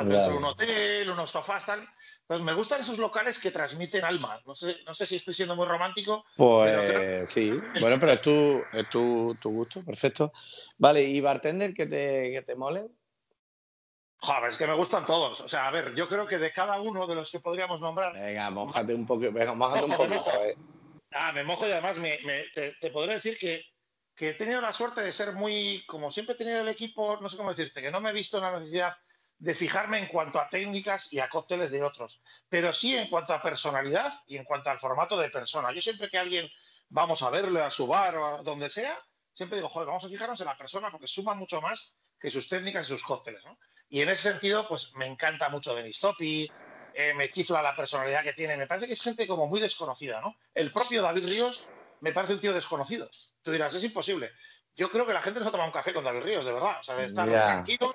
[0.00, 1.86] Dentro de un hotel, unos sofás, tal.
[2.22, 4.40] Entonces, me gustan esos locales que transmiten alma.
[4.46, 6.24] No sé, no sé si estoy siendo muy romántico.
[6.36, 7.50] Pues sí,
[7.80, 10.32] bueno, pero es tu, es tu, tu, gusto, perfecto.
[10.78, 12.88] Vale, ¿y bartender que te, que te molen?
[14.16, 15.40] Joder, es que me gustan todos.
[15.40, 18.14] O sea, a ver, yo creo que de cada uno de los que podríamos nombrar.
[18.14, 20.30] Venga, mojate un poco, venga, mojate un poquito.
[20.44, 20.56] Eh.
[21.10, 22.18] Ah, me mojo y además me,
[22.54, 23.62] te, te, podré decir que,
[24.16, 25.84] que, he tenido la suerte de ser muy.
[25.86, 28.38] Como siempre he tenido el equipo, no sé cómo decirte, que no me he visto
[28.38, 28.96] en la necesidad
[29.42, 33.34] de fijarme en cuanto a técnicas y a cócteles de otros, pero sí en cuanto
[33.34, 35.72] a personalidad y en cuanto al formato de persona.
[35.72, 36.48] Yo siempre que alguien
[36.88, 38.96] vamos a verle a su bar o a donde sea,
[39.32, 42.48] siempre digo, joder, vamos a fijarnos en la persona porque suma mucho más que sus
[42.48, 43.44] técnicas y sus cócteles.
[43.44, 43.58] ¿no?
[43.88, 46.48] Y en ese sentido, pues me encanta mucho Denis Topi,
[46.94, 48.56] eh, me chifla la personalidad que tiene.
[48.56, 50.36] Me parece que es gente como muy desconocida, ¿no?
[50.54, 51.66] El propio David Ríos
[52.00, 53.10] me parece un tío desconocido.
[53.42, 54.30] Tú dirás, es imposible.
[54.76, 56.52] Yo creo que la gente no se ha tomado un café con David Ríos, de
[56.52, 56.78] verdad.
[56.78, 57.92] O sea, de estar tranquilo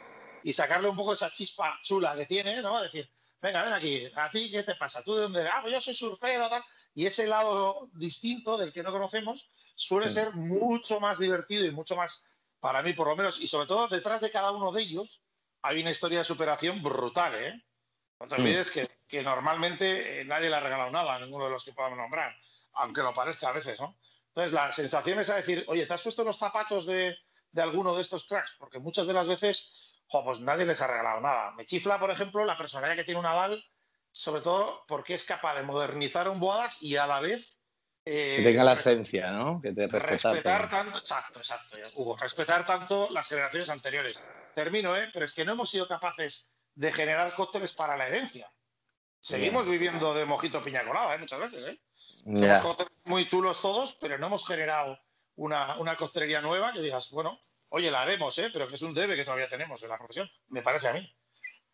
[0.48, 2.82] y sacarle un poco esa chispa chula que tiene, ¿no?
[2.82, 5.04] Decir, venga, ven aquí, ¿a ti qué te pasa?
[5.04, 6.64] ¿Tú de dónde Ah, pues yo soy surfero, tal.
[6.96, 11.98] Y ese lado distinto del que no conocemos suele ser mucho más divertido y mucho
[11.98, 12.26] más,
[12.62, 15.22] para mí por lo menos, y sobre todo detrás de cada uno de ellos
[15.64, 17.66] hay una historia de superación brutal, ¿eh?
[18.18, 21.52] No te olvides que, que normalmente eh, nadie le ha regalado nada a ninguno de
[21.52, 22.34] los que podamos nombrar,
[22.72, 23.98] aunque lo parezca a veces, ¿no?
[24.30, 27.18] Entonces, la sensación es a decir, oye, ¿te has puesto los zapatos de,
[27.52, 28.56] de alguno de estos cracks?
[28.58, 31.52] Porque muchas de las veces pues nadie les ha regalado nada.
[31.52, 33.64] Me chifla, por ejemplo, la personalidad que tiene un Nadal,
[34.12, 37.46] sobre todo porque es capaz de modernizar un Boadas y a la vez...
[38.06, 39.60] Eh, que tenga la esencia, ¿no?
[39.62, 44.20] Que te respetar tanto, exacto, exacto, Hugo, respetar tanto las generaciones anteriores.
[44.56, 45.10] Termino, ¿eh?
[45.12, 48.50] Pero es que no hemos sido capaces de generar cócteles para la herencia.
[49.20, 51.18] Seguimos viviendo de mojito piña colada, ¿eh?
[51.18, 52.62] Muchas veces, ¿eh?
[52.62, 54.98] Cócteles muy chulos todos, pero no hemos generado
[55.36, 57.38] una, una coctelería nueva que digas, bueno,
[57.70, 58.50] Oye, la haremos, ¿eh?
[58.52, 61.14] pero que es un debe que todavía tenemos en la profesión, me parece a mí.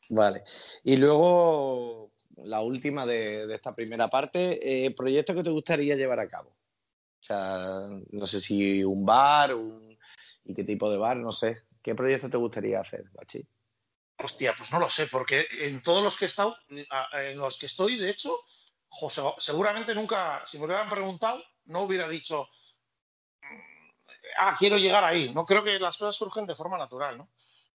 [0.10, 0.44] Vale.
[0.84, 6.28] Y luego, la última de, esta primera parte, eh, proyecto que te gustaría llevar a
[6.28, 6.50] cabo.
[6.50, 9.98] O sea, no sé si un bar un...
[10.44, 11.58] y qué tipo de bar, no sé.
[11.82, 13.46] ¿Qué proyecto te gustaría hacer, Bachi?
[14.18, 17.66] Hostia, pues no lo sé, porque en todos los que he estado, en los que
[17.66, 18.40] estoy, de hecho,
[19.40, 22.48] seguramente nunca, si me hubieran preguntado, no hubiera dicho,
[24.38, 25.34] ah, quiero llegar ahí.
[25.34, 27.30] No creo que las cosas surgen de forma natural, ¿no?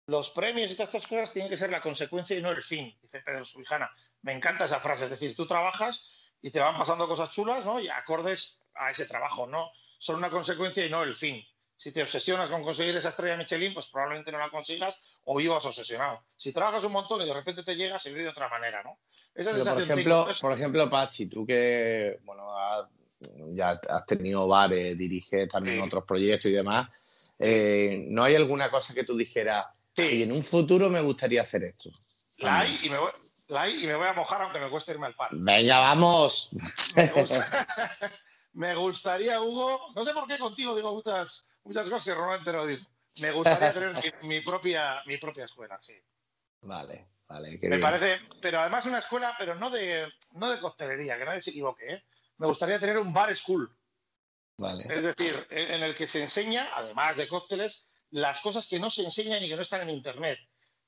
[0.08, 2.96] Los premios y todas estas cosas tienen que ser la consecuencia y no el fin,
[3.02, 3.90] dice Pedro Subijana.
[4.22, 6.08] Me encanta esa frase, es decir, tú trabajas
[6.42, 7.80] y te van pasando cosas chulas, ¿no?
[7.80, 9.72] Y acordes a ese trabajo, ¿no?
[9.98, 11.44] Son una consecuencia y no el fin.
[11.78, 15.66] Si te obsesionas con conseguir esa estrella Michelin, pues probablemente no la consigas o vivas
[15.66, 16.24] obsesionado.
[16.36, 19.00] Si trabajas un montón y de repente te llega, se vive de otra manera, ¿no?
[19.34, 22.48] Esa por ejemplo, por ejemplo, Pachi, tú que bueno,
[23.54, 27.34] ya has tenido bares, diriges también otros proyectos y demás.
[27.40, 29.66] Eh, ¿No hay alguna cosa que tú dijeras,
[29.98, 31.90] y en un futuro me gustaría hacer esto?
[32.40, 33.12] La hay, y me voy,
[33.48, 35.30] y me voy a mojar aunque me cueste irme al par.
[35.32, 36.52] Venga, vamos.
[38.54, 42.66] Me, gustaría, Hugo, no sé por qué contigo digo muchas, muchas cosas que normalmente no
[42.66, 42.86] digo.
[43.20, 45.94] Me gustaría tener mi, propia, mi propia escuela, sí.
[46.62, 47.60] Vale, vale.
[47.62, 51.50] me parece, pero además una escuela, pero no de, no de costelería, que nadie se
[51.50, 52.04] equivoque, ¿eh?
[52.38, 53.70] Me gustaría tener un bar school.
[54.58, 59.04] Es decir, en el que se enseña, además de cócteles, las cosas que no se
[59.04, 60.40] enseñan y que no están en Internet.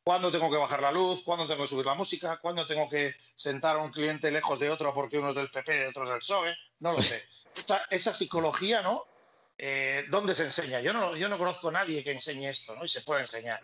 [0.03, 3.15] Cuándo tengo que bajar la luz, cuándo tengo que subir la música, cuándo tengo que
[3.35, 6.09] sentar a un cliente lejos de otro porque uno es del PP y otro es
[6.09, 7.21] del PSOE, no lo sé.
[7.89, 9.05] Esa, psicología, ¿no?
[9.57, 10.79] Eh, ¿Dónde se enseña?
[10.79, 12.85] Yo no, yo no conozco a nadie que enseñe esto, ¿no?
[12.85, 13.61] Y se puede enseñar.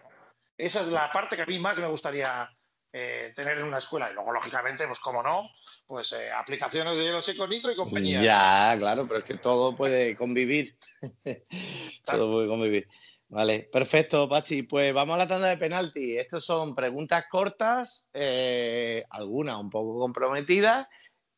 [0.57, 2.49] Esa es la parte que a mí más me gustaría
[2.95, 4.11] eh, tener en una escuela.
[4.11, 5.49] Y luego, lógicamente, pues como no,
[5.87, 8.21] pues eh, aplicaciones de hielo seco, nitro y compañía.
[8.21, 10.77] Ya, claro, pero es que todo puede convivir.
[12.05, 12.87] todo puede convivir.
[13.29, 14.61] Vale, perfecto, Pachi.
[14.61, 16.17] Pues vamos a la tanda de penalti.
[16.19, 20.87] Estas son preguntas cortas, eh, algunas un poco comprometidas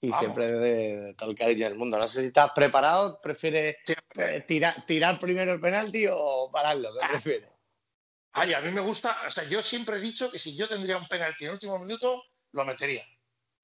[0.01, 1.97] y siempre de, todo el cariño del mundo.
[1.97, 3.77] No sé si estás preparado, ¿prefieres
[4.45, 6.89] tirar, tirar primero el penalti o pararlo?
[6.93, 7.09] ¿Qué ah.
[7.11, 7.54] prefieres?
[8.37, 10.97] Ay, a mí me gusta, o sea, yo siempre he dicho que si yo tendría
[10.97, 12.21] un penalti en el último minuto,
[12.51, 13.05] lo metería.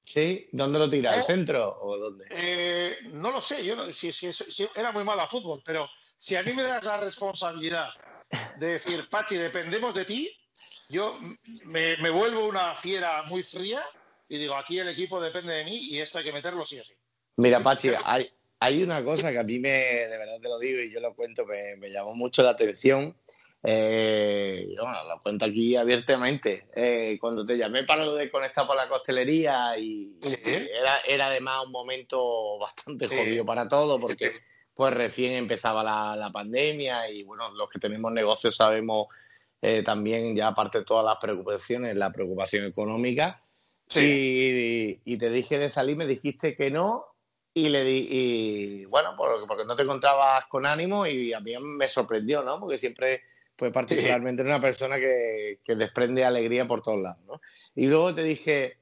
[0.06, 0.48] ¿Sí?
[0.54, 1.12] ¿Dónde lo tira?
[1.12, 2.26] ¿Al centro o dónde?
[2.30, 4.30] Eh, no lo sé, yo no, si, si,
[4.74, 7.90] era muy malo a fútbol, pero si a mí me das la responsabilidad
[8.60, 10.32] de decir, Pachi, dependemos de ti,
[10.88, 11.20] yo
[11.66, 13.84] me, me, vuelvo una fiera muy fría
[14.30, 16.84] y digo, aquí el equipo depende de mí y esto hay que meterlo sí o
[16.86, 16.94] sí.
[17.36, 20.80] Mira, Pachi, hay, hay una cosa que a mí me, de verdad te lo digo
[20.80, 23.18] y yo lo cuento, me, me llamó mucho la atención
[23.64, 26.68] eh, bueno, lo cuento aquí abiertamente.
[26.76, 31.66] Eh, cuando te llamé para lo de conectar por la costelería y era, era además
[31.66, 34.34] un momento bastante jodido para todos porque
[34.74, 35.84] pues recién empezaba
[36.16, 39.08] la, pandemia y bueno, los que tenemos negocios sabemos
[39.62, 43.44] eh, también ya aparte de todas las preocupaciones, la preocupación económica.
[43.94, 47.06] Y, te dije de salir, me dijiste que no
[47.54, 51.54] y le di, y bueno, porque, porque no te encontrabas con ánimo y a mí
[51.60, 52.58] me sorprendió, ¿no?
[52.58, 53.24] Porque siempre
[53.56, 53.72] pues
[54.22, 57.42] particularmente una persona que, desprende alegría por todos lados, ¿no?
[57.76, 58.78] Y luego te dije,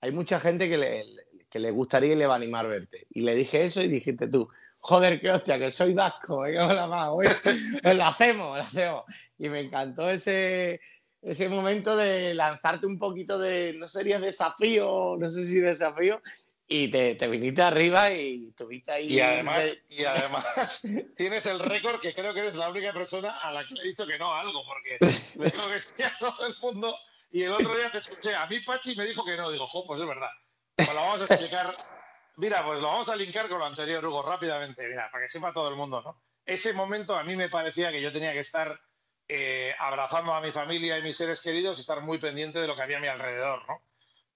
[0.00, 1.04] hay mucha gente que le,
[1.48, 3.06] que le gustaría y le va a animar verte.
[3.10, 7.10] Y le dije eso y dijiste tú, joder, qué hostia, que soy vasco, la más,
[7.96, 9.04] lo hacemos, lo hacemos.
[9.38, 10.80] Y me encantó ese,
[11.22, 16.20] ese momento de lanzarte un poquito de, no sería desafío, no sé si desafío,
[16.70, 19.14] y te, te, viniste arriba y tuviste ahí.
[19.14, 20.44] Y además, y además
[21.16, 23.88] tienes el récord que creo que eres la única persona a la que le he
[23.88, 24.98] dicho que no a algo, porque
[25.38, 26.94] le digo que sí a todo el mundo.
[27.30, 29.50] Y el otro día te escuché, a mí Pachi me dijo que no.
[29.50, 30.30] Digo, jo, pues es verdad.
[30.76, 31.74] Pues lo vamos a explicar.
[32.36, 34.86] Mira, pues lo vamos a linkar con lo anterior, Hugo, rápidamente.
[34.86, 36.22] Mira, para que sepa todo el mundo, ¿no?
[36.44, 38.78] Ese momento a mí me parecía que yo tenía que estar
[39.26, 42.76] eh, abrazando a mi familia y mis seres queridos y estar muy pendiente de lo
[42.76, 43.82] que había a mi alrededor, ¿no?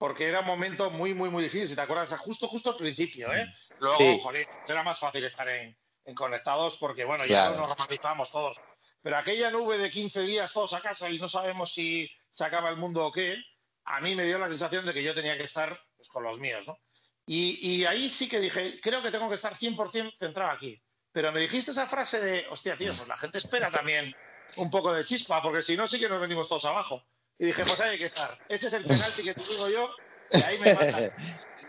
[0.03, 3.33] Porque era un momento muy, muy, muy difícil, si te acuerdas, justo, justo al principio,
[3.33, 3.47] ¿eh?
[3.47, 3.75] Mm.
[3.79, 5.77] Luego, joder, era más fácil estar en,
[6.17, 8.57] conectados porque, bueno, ya nos normalizamos todos.
[9.01, 12.71] Pero aquella nube de 15 días todos a casa y no sabemos si se acaba
[12.71, 13.37] el mundo o qué,
[13.85, 16.37] a mí me dio la sensación de que yo tenía que estar pues, con los
[16.41, 16.77] míos, ¿no?
[17.25, 20.83] Y, ahí sí que dije, creo que tengo que estar 100% centrado aquí.
[21.13, 24.13] Pero me dijiste esa frase de, hostia, tío, pues la gente espera también
[24.57, 27.05] un poco de chispa, porque si no, sí que nos venimos todos abajo.
[27.39, 28.39] Y dije, pues hay que estar.
[28.49, 29.89] Ese es el penalti que te digo yo,
[30.31, 31.13] y ahí me matas.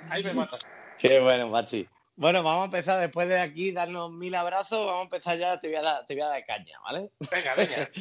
[0.09, 0.61] Ahí me matas.
[0.97, 1.87] Qué bueno, Machi.
[2.15, 5.67] Bueno, vamos a empezar después de aquí, darnos mil abrazos, vamos a empezar ya, te
[5.67, 7.11] voy a dar, te voy a dar caña, ¿vale?
[7.31, 7.89] Venga, venga.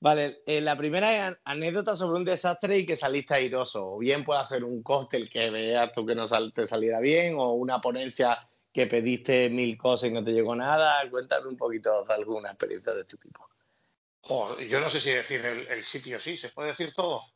[0.00, 3.94] Vale, eh, la primera es anécdota sobre un desastre y que saliste airoso.
[3.94, 7.50] O bien puede ser un cóctel que veas tú que no te saliera bien, o
[7.50, 10.98] una ponencia que pediste mil cosas y no te llegó nada.
[11.10, 13.47] Cuéntame un poquito de alguna experiencia de este tipo
[14.68, 17.22] yo no sé si decir el, sitio sí, ¿se puede decir todo?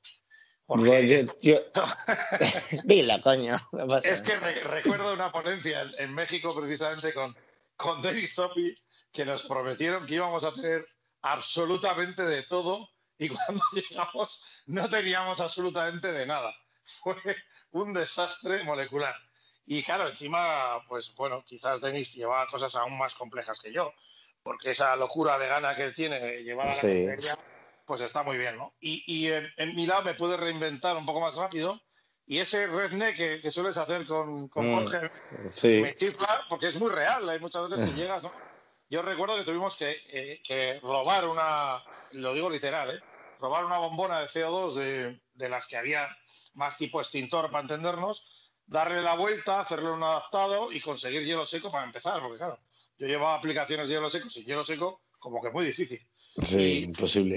[2.84, 3.56] Dila, coño.
[4.04, 7.36] es que recuerdo una ponencia en, México precisamente con,
[7.76, 8.76] con David Sophie
[9.12, 10.86] que nos prometieron que íbamos a tener
[11.20, 16.54] absolutamente de todo y cuando llegamos no teníamos absolutamente de nada.
[17.02, 17.16] Fue
[17.72, 19.14] un desastre molecular.
[19.64, 23.92] Y claro, encima, pues bueno, quizás Denis llevaba cosas aún más complejas que yo
[24.42, 27.06] porque esa locura de gana que él tiene llevar a la sí.
[27.84, 28.74] pues está muy bien, ¿no?
[28.80, 31.80] Y, en, mi lado me puede reinventar un poco más rápido
[32.26, 35.10] y ese redneck que, que sueles hacer con, con mm, Jorge
[35.82, 38.32] me chifla porque es muy real, hay muchas veces que llegas, ¿no?
[38.88, 43.00] Yo recuerdo que tuvimos que, eh, que robar una, lo digo literal, ¿eh?
[43.40, 46.08] robar una bombona de CO2 de, de las que había
[46.54, 48.24] más tipo extintor para entendernos,
[48.66, 52.58] darle la vuelta, hacerle un adaptado y conseguir hielo seco para empezar, porque claro,
[53.02, 56.00] yo llevaba aplicaciones de hielo seco sin hielo seco, como que muy difícil.
[56.40, 57.36] Sí, imposible.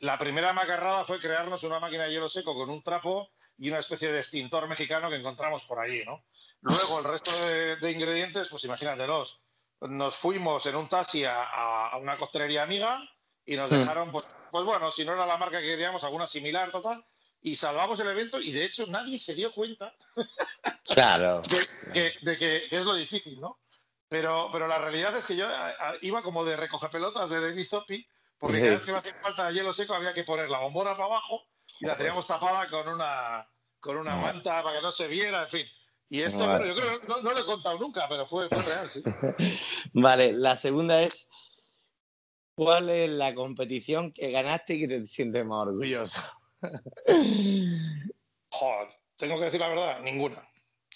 [0.00, 3.80] La, primera macarrada fue crearnos una máquina de hielo seco con un trapo y una
[3.80, 6.24] especie de extintor mexicano que encontramos por allí, ¿no?
[6.60, 9.40] Luego el resto de, ingredientes, pues imagínatelos.
[9.80, 13.02] Nos fuimos en un taxi a, una costelería amiga
[13.44, 13.74] y nos hmm.
[13.74, 17.04] dejaron, pues, pues, bueno, si no era la marca que queríamos, alguna similar, total,
[17.40, 19.92] y salvamos el evento y de hecho nadie se dio cuenta
[20.84, 21.42] claro.
[21.92, 23.58] de que es lo difícil, ¿no?
[24.12, 25.46] Pero, pero la realidad es que yo
[26.02, 28.06] iba como de recoger pelotas de Denis Topi,
[28.38, 31.06] porque cada vez que me hacía falta hielo seco había que poner la bombona para
[31.06, 31.46] abajo
[31.80, 33.48] y la teníamos tapada con una,
[33.80, 35.66] con una manta para que no se viera, en fin.
[36.10, 38.90] Y esto, bueno, yo creo que no, lo he contado nunca, pero fue, fue real,
[38.90, 39.02] sí.
[39.94, 41.30] vale, la segunda es,
[42.54, 46.20] ¿cuál es la competición que ganaste y que te sientes más orgulloso?
[48.50, 50.51] Joder, tengo que decir la verdad, ninguna.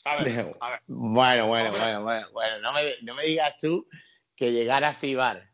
[0.07, 0.81] A ver, a ver.
[0.87, 3.89] Bueno, bueno, bueno, bueno, bueno, no me, no me digas tú
[4.37, 5.51] que llegar a Fibar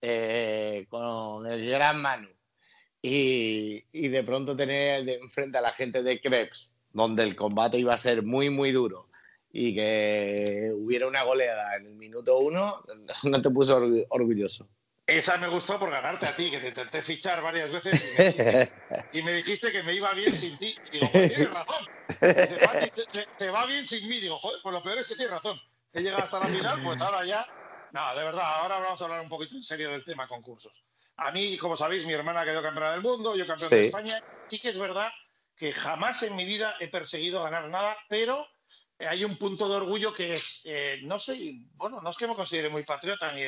[0.00, 2.28] eh, con el gran Manu
[3.02, 7.78] y, y, de pronto tener de enfrente a la gente de Krebs, donde el combate
[7.78, 9.08] iba a ser muy, muy duro
[9.50, 12.82] y que hubiera una goleada en el minuto uno,
[13.24, 14.68] no te puso orgulloso.
[15.06, 18.18] Esa me gustó por ganarte a ti, que te intenté fichar varias veces
[19.12, 20.74] y me dijiste, que me iba bien sin ti.
[20.86, 21.86] Y digo, pues tienes razón.
[23.38, 24.20] Te, va bien sin mí.
[24.20, 25.60] Digo, joder, pues lo peor es que tienes razón.
[25.92, 27.46] He llegado hasta la final, pues ahora ya.
[27.92, 30.82] No, de verdad, ahora vamos a hablar un poquito en serio del tema concursos.
[31.18, 34.22] A mí, como sabéis, mi hermana quedó campeona del mundo, yo campeón de España.
[34.48, 35.10] Sí que es verdad
[35.56, 38.46] que jamás en mi vida he perseguido ganar nada, pero
[38.98, 41.38] hay un punto de orgullo que es, eh, no sé,
[41.74, 43.42] bueno, no es que me considere muy patriota ni,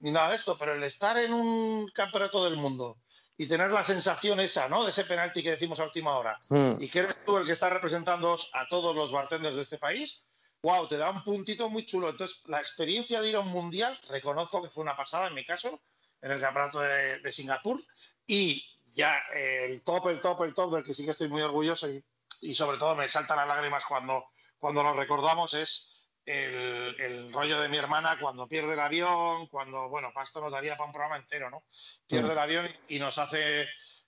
[0.00, 2.98] ni nada de esto, pero el estar en un campeonato del mundo
[3.36, 4.84] y tener la sensación esa, ¿no?
[4.84, 6.80] De ese penalti que decimos a última hora, hmm.
[6.80, 10.22] y que eres tú el que está representando a todos los bartenders de este país,
[10.62, 12.10] wow, te da un puntito muy chulo.
[12.10, 15.44] Entonces, la experiencia de ir a un mundial, reconozco que fue una pasada en mi
[15.44, 15.80] caso,
[16.20, 17.82] en el campeonato de, Singapur,
[18.26, 21.90] y ya el top, el top, el top del que sí que estoy muy orgulloso
[21.90, 22.04] y,
[22.42, 24.26] y sobre todo me saltan las lágrimas cuando,
[24.62, 25.90] cuando lo recordamos es
[26.24, 30.86] el, rollo de mi hermana cuando pierde el avión, cuando, bueno, esto nos daría para
[30.86, 31.64] un programa entero, ¿no?
[32.06, 32.30] Pierde mm.
[32.30, 33.62] el avión y nos hace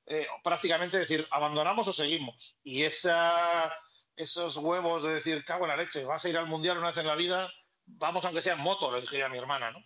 [0.06, 2.56] eh, prácticamente decir, abandonamos o seguimos.
[2.62, 3.68] Y esa,
[4.14, 6.98] esos huevos de decir, cago en la leche, vas a ir al mundial una vez
[6.98, 7.52] en la vida,
[7.86, 9.80] vamos aunque sea en moto, le dije a mi hermana, ¿no?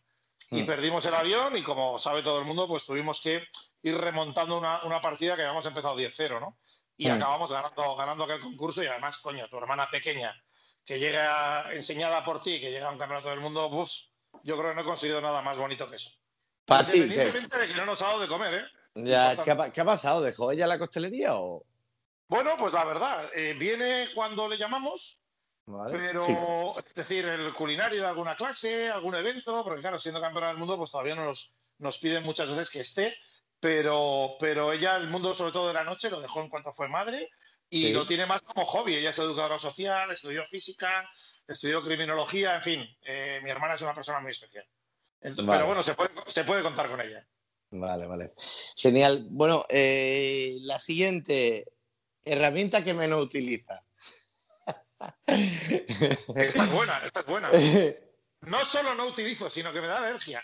[0.51, 0.67] Y mm.
[0.67, 3.43] perdimos el avión y como sabe todo el mundo, pues tuvimos que
[3.81, 6.59] ir remontando una, una partida que habíamos empezado 10-0, ¿no?
[6.99, 7.13] Y mm.
[7.13, 10.39] acabamos ganando, ganando aquel concurso y además, coño, tu hermana pequeña
[10.89, 13.91] que llega enseñada por ti, que llega a un campeonato del mundo, uf,
[14.43, 16.11] yo creo que no he conseguido nada más bonito que eso.
[16.65, 18.65] Pachi, Independientemente de que no nos ha dado de comer, ¿eh?
[18.95, 20.23] Ya, ¿qué, ha, pasado?
[20.23, 21.63] ¿Dejó ella la costelería o...?
[22.27, 25.19] Bueno, pues la verdad, eh, viene cuando le llamamos,
[25.91, 30.57] pero, es decir, el culinario de alguna clase, algún evento, porque claro, siendo campeona del
[30.57, 33.15] mundo, pues todavía nos, nos piden muchas veces que esté,
[33.61, 36.89] pero, pero ella, el mundo sobre todo de la noche, lo dejó en cuanto fue
[36.89, 37.31] madre
[37.71, 38.95] y lo tiene más como hobby.
[38.95, 41.09] Ella es educadora social, estudió física,
[41.47, 42.97] estudió criminología, en fin.
[43.05, 44.65] Eh, mi hermana es una persona muy especial.
[45.21, 47.27] Pero bueno, se puede, se puede, contar con ella.
[47.71, 48.33] Vale, vale.
[48.77, 49.27] Genial.
[49.31, 51.65] Bueno, eh, la siguiente
[52.25, 53.83] herramienta que menos utiliza.
[55.27, 57.51] Esta es buena, esta es buena.
[58.41, 60.41] No solo no utilizo, sino que me da alergia.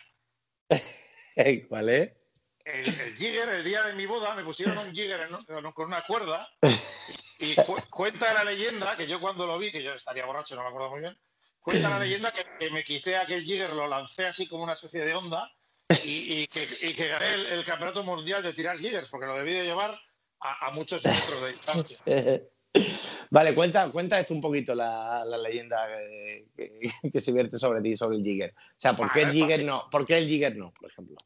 [1.68, 2.23] ¿Cuál es?
[2.64, 5.28] El, el, jigger, el día de mi boda, me pusieron un jigger
[5.74, 6.48] con una cuerda
[7.38, 7.54] y,
[7.90, 10.90] cuenta la leyenda, que yo cuando lo vi, que yo estaría borracho, no me acuerdo
[10.90, 11.18] muy bien,
[11.60, 15.14] cuenta la leyenda que, me quité aquel jigger, lo lancé así como una especie de
[15.14, 15.50] onda
[16.04, 19.98] y, que, gané el, campeonato mundial de tirar jiggers, porque lo debí de llevar
[20.40, 21.98] a, muchos metros de distancia.
[23.30, 25.86] Vale, cuenta, cuenta esto un poquito la, leyenda
[26.56, 28.50] que, se vierte sobre ti, sobre el jigger.
[28.50, 29.88] O sea, ¿por qué el jigger no?
[29.90, 31.16] ¿Por qué el jigger no, por ejemplo?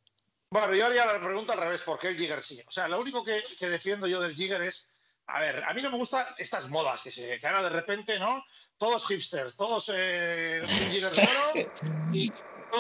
[0.50, 2.62] Bueno, yo haría la pregunta al revés, ¿por qué el Jigger sí?
[2.66, 4.90] O sea, lo único que, defiendo yo del Jigger es,
[5.26, 8.42] a ver, a mí no me gustan estas modas que se ahora de repente, ¿no?
[8.78, 11.12] Todos hipsters, todos eh, Jigger
[12.14, 12.32] y,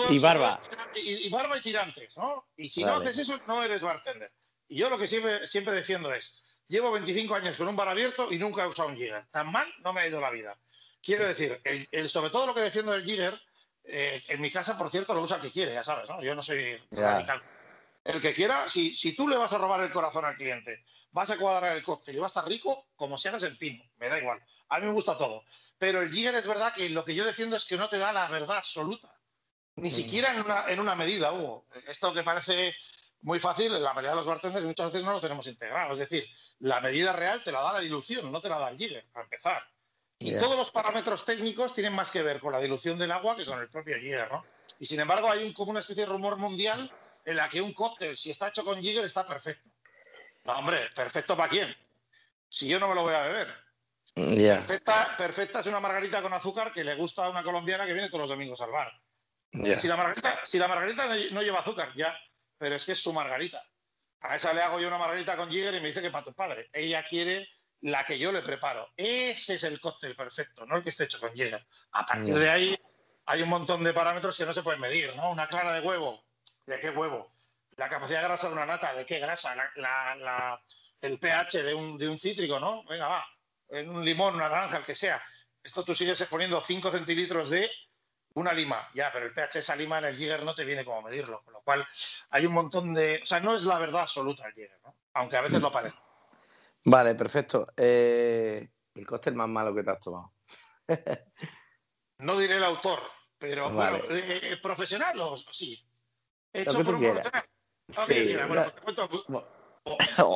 [0.08, 0.62] y barba.
[0.94, 2.46] Y, barba y tirantes, ¿no?
[2.56, 4.32] Y si no haces eso, no eres bartender.
[4.66, 8.32] Y yo lo que siempre, siempre defiendo es, llevo 25 años con un bar abierto
[8.32, 9.26] y nunca he usado un Jigger.
[9.30, 10.56] Tan mal no me ha ido la vida.
[11.02, 13.38] Quiero decir, el, sobre todo lo que defiendo del Jigger,
[13.84, 16.22] eh, en mi casa, por cierto, lo usa el que quiere, ya sabes, ¿no?
[16.22, 17.42] Yo no soy radical
[18.08, 21.28] el que quiera, si, si tú le vas a robar el corazón al cliente, vas
[21.28, 24.08] a cuadrar el cóctel y va a estar rico, como si haces el pino, me
[24.08, 24.40] da igual.
[24.70, 25.44] A mí me gusta todo.
[25.76, 28.12] Pero el Jigger es verdad que lo que yo defiendo es que no te da
[28.12, 29.14] la verdad absoluta.
[29.76, 29.92] Ni mm.
[29.92, 31.66] siquiera en una, en una medida, Hugo.
[31.86, 32.74] Esto que parece
[33.20, 35.92] muy fácil, la mayoría de los bartenders muchas veces no lo tenemos integrado.
[35.92, 36.24] Es decir,
[36.60, 39.24] la medida real te la da la dilución, no te la da el Jigger, para
[39.24, 39.62] empezar.
[40.18, 43.44] Y todos los parámetros técnicos tienen más que ver con la dilución del agua que
[43.44, 44.44] con el propio Jigger, ¿no?
[44.80, 46.90] Y sin embargo hay un, como una especie de rumor mundial
[47.28, 49.68] en la que un cóctel, si está hecho con Jigger, está perfecto.
[50.46, 51.76] No, hombre, ¿perfecto para quién?
[52.48, 53.54] Si yo no me lo voy a beber.
[54.14, 58.08] Perfecta, perfecta, es una margarita con azúcar que le gusta a una colombiana que viene
[58.08, 58.90] todos los domingos al bar.
[59.52, 62.18] Si, la margarita, si la margarita no lleva azúcar, ya,
[62.56, 63.62] pero es que es su margarita.
[64.20, 66.32] A esa le hago yo una margarita con Jigger y me dice que para tu
[66.32, 66.70] padre.
[66.72, 67.46] Ella quiere
[67.82, 68.88] la que yo le preparo.
[68.96, 71.64] Ese es el cóctel perfecto, no el que esté hecho con Jigger.
[71.92, 72.78] A partir de ahí
[73.26, 75.30] hay un montón de parámetros que no se pueden medir, ¿no?
[75.30, 76.24] Una clara de huevo,
[76.68, 77.30] ¿De qué huevo?
[77.78, 79.54] la capacidad de grasa de una nata, ¿de qué grasa?
[81.00, 82.84] el pH de un, de un cítrico, ¿no?
[82.84, 83.24] Venga, va,
[83.68, 85.22] en un limón, una naranja, el que sea.
[85.62, 87.70] Esto tú sigues poniendo 5 centilitros de
[88.34, 90.84] una lima, ya, pero el pH de esa lima en el Jäger no te viene
[90.84, 91.86] como medirlo, con lo cual
[92.30, 93.20] hay un montón de...
[93.22, 94.96] O sea, no es la verdad absoluta el Jäger, ¿no?
[95.14, 95.96] Aunque a veces lo parece.
[96.84, 97.64] Vale, perfecto.
[97.76, 100.32] Eh, el cóctel más malo que te has tomado.
[102.18, 103.00] no diré el autor,
[103.38, 105.87] pero bueno, eh, profesional o sí.
[106.52, 107.44] Hecho por un profesional.
[108.06, 109.08] Sí, bueno, te cuento,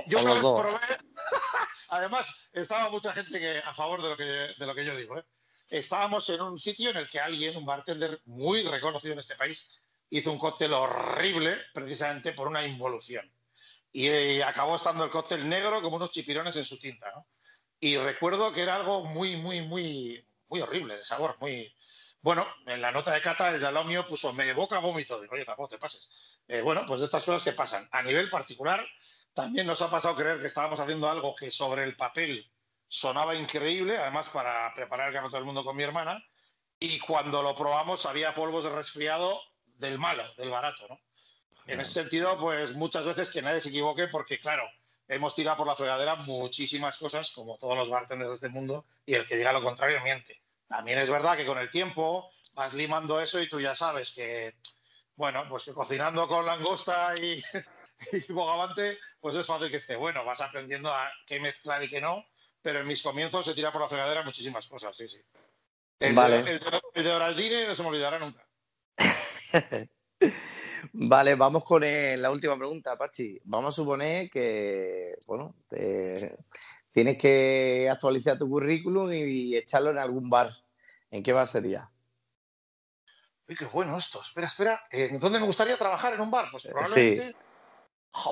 [0.07, 0.67] yo los dos.
[1.89, 5.19] Además, estaba mucha gente que, a favor de lo que, de lo que yo digo.
[5.19, 5.25] ¿eh?
[5.69, 9.63] Estábamos en un sitio en el que alguien, un bartender muy reconocido en este país,
[10.09, 13.31] hizo un cóctel horrible precisamente por una involución.
[13.93, 17.11] Y eh, acabó estando el cóctel negro como unos chipirones en su tinta.
[17.15, 17.27] ¿no?
[17.79, 21.37] Y recuerdo que era algo muy, muy, muy, muy horrible de sabor.
[21.41, 21.75] Muy...
[22.23, 25.21] Bueno, en la nota de cata el Dalomio puso me boca vómito.
[25.21, 26.09] Digo, oye, tampoco te pases.
[26.47, 27.89] Eh, bueno, pues estas cosas que pasan.
[27.91, 28.87] A nivel particular,
[29.35, 32.49] también nos ha pasado creer que estábamos haciendo algo que sobre el papel
[32.87, 36.25] sonaba increíble, además para preparar el café del mundo con mi hermana,
[36.79, 41.01] y cuando lo probamos había polvos de resfriado del malo, del barato, ¿no?
[41.67, 44.65] En ese sentido, pues muchas veces que nadie se equivoque porque, claro,
[45.09, 49.15] hemos tirado por la fregadera muchísimas cosas, como todos los bartenders de este mundo, y
[49.15, 50.42] el que diga lo contrario miente.
[50.73, 54.55] También es verdad que con el tiempo vas limando eso y tú ya sabes que,
[55.17, 57.43] bueno, pues que cocinando con langosta y,
[58.13, 60.25] y bogavante, pues es fácil que esté bueno.
[60.25, 62.25] Vas aprendiendo a qué mezclar y qué no,
[62.63, 65.21] pero en mis comienzos se tira por la fregadera muchísimas cosas, sí, sí.
[66.01, 66.43] El, vale.
[66.43, 66.61] de,
[66.95, 68.43] el, de Oraldine no se me olvidará nunca.
[70.95, 73.39] vale, vamos con la última pregunta, Pachi.
[73.45, 75.55] Vamos a suponer que, bueno,
[76.93, 80.51] tienes que actualizar tu currículum y, echarlo en algún bar.
[81.11, 81.91] ¿En qué bar sería?
[83.49, 84.21] Uy, qué bueno esto.
[84.21, 84.87] Espera, espera.
[84.91, 86.49] ¿En dónde me gustaría trabajar en un bar?
[86.51, 87.35] Pues probablemente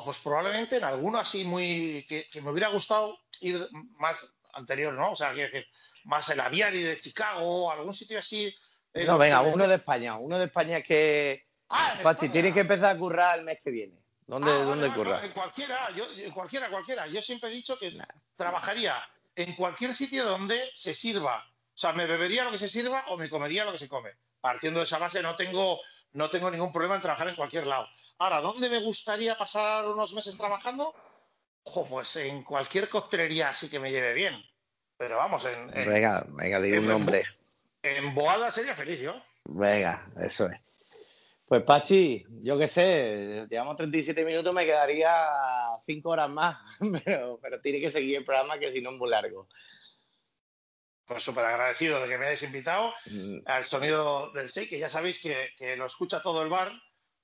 [0.04, 2.06] pues probablemente en alguno así muy.
[2.08, 3.66] Que, me hubiera gustado ir
[3.98, 4.18] más
[4.52, 5.12] anterior, ¿no?
[5.12, 5.66] O sea, que,
[6.04, 8.54] más el Aviari de Chicago, algún sitio así.
[8.94, 10.16] No, venga, uno de España.
[10.18, 11.46] Uno de España que.
[11.68, 13.96] Ah, Pachi, tienes que empezar a currar el mes que viene.
[14.30, 15.24] ¿Dónde, ah, ¿dónde curra?
[15.24, 17.08] en cualquiera, yo, en cualquiera, cualquiera.
[17.08, 17.92] Yo siempre he dicho que
[18.36, 18.94] trabajaría
[19.34, 21.44] en cualquier sitio donde se sirva.
[21.74, 24.10] O sea, me bebería lo que se sirva o me comería lo que se come.
[24.40, 25.80] Partiendo de esa base, no tengo,
[26.12, 27.88] no tengo ningún problema en trabajar en cualquier lado.
[28.18, 30.94] Ahora, ¿dónde me gustaría pasar unos meses trabajando?
[31.64, 34.40] Ojo, pues en cualquier coctelería así que me lleve bien.
[34.96, 35.72] Pero vamos, en.
[35.72, 37.24] venga, venga, diga un nombre.
[37.82, 39.20] En Boada sería feliz yo.
[39.46, 41.19] Venga, eso es.
[41.50, 45.12] Pues Pachi, yo qué sé, llevamos 37 minutos, me quedaría
[45.82, 46.56] 5 horas más,
[47.04, 49.48] pero, tiene que seguir el programa que si no es muy largo.
[51.04, 53.38] Pues súper agradecido de que me hayáis invitado mm.
[53.46, 56.70] al sonido del steak, que ya sabéis que, que lo escucha todo el bar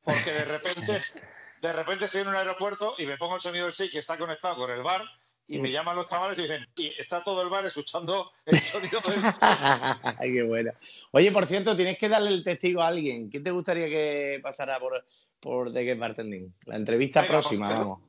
[0.03, 1.05] porque de repente,
[1.63, 4.19] de repente estoy en un aeropuerto y me pongo el sonido del 6 que está
[4.19, 5.05] conectado con el bar
[5.49, 9.01] y me llaman los chavales y dicen, y está todo el bar escuchando el sonido
[9.01, 10.73] del Ay, qué bueno.
[11.13, 13.31] Oye, por cierto, tienes que darle el testigo a alguien.
[13.31, 15.05] ¿Quién te gustaría que pasara por,
[15.41, 16.53] por The Game Bartending?
[16.67, 18.01] La entrevista próxima, pues, vamos.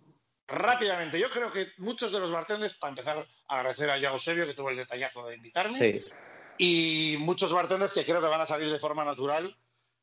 [0.48, 4.54] Rápidamente, yo creo que muchos de los bartenders, para empezar, agradecer a Yago Sebio, que
[4.54, 5.72] tuvo el detallazo de invitarme.
[5.72, 6.04] Sí.
[6.58, 9.56] Y muchos bartenders que creo que van a salir de forma natural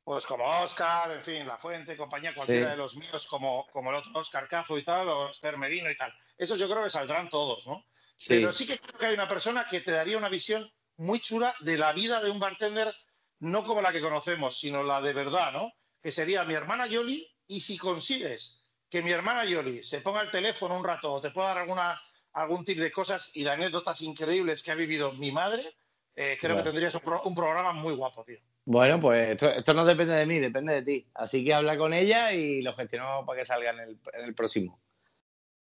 [0.05, 3.97] pues como Oscar, en fin, La Fuente, compañía, cualquiera de los míos, como, como el
[3.97, 6.13] otro Oscar Cafo y tal, o Esther Merino y tal.
[6.37, 7.87] Esos yo creo que saldrán todos, ¿no?
[8.29, 11.55] Pero sí que creo que hay una persona que te daría una visión muy chula
[11.61, 12.95] de la vida de un bartender,
[13.41, 15.73] no como la que conocemos, sino la de verdad, ¿no?
[16.03, 20.31] Que sería mi hermana Yoli, y si consigues que mi hermana Yoli se ponga el
[20.31, 22.01] teléfono un rato o te pueda dar alguna,
[22.35, 25.77] algún tip de cosas y de anécdotas increíbles que ha vivido mi madre,
[26.15, 28.39] eh, creo que tendrías un programa muy guapo, tío.
[28.67, 31.07] Bueno, pues esto, no depende de mí, depende de ti.
[31.15, 34.81] Así que habla con ella y lo gestionamos para que salga en el, próximo.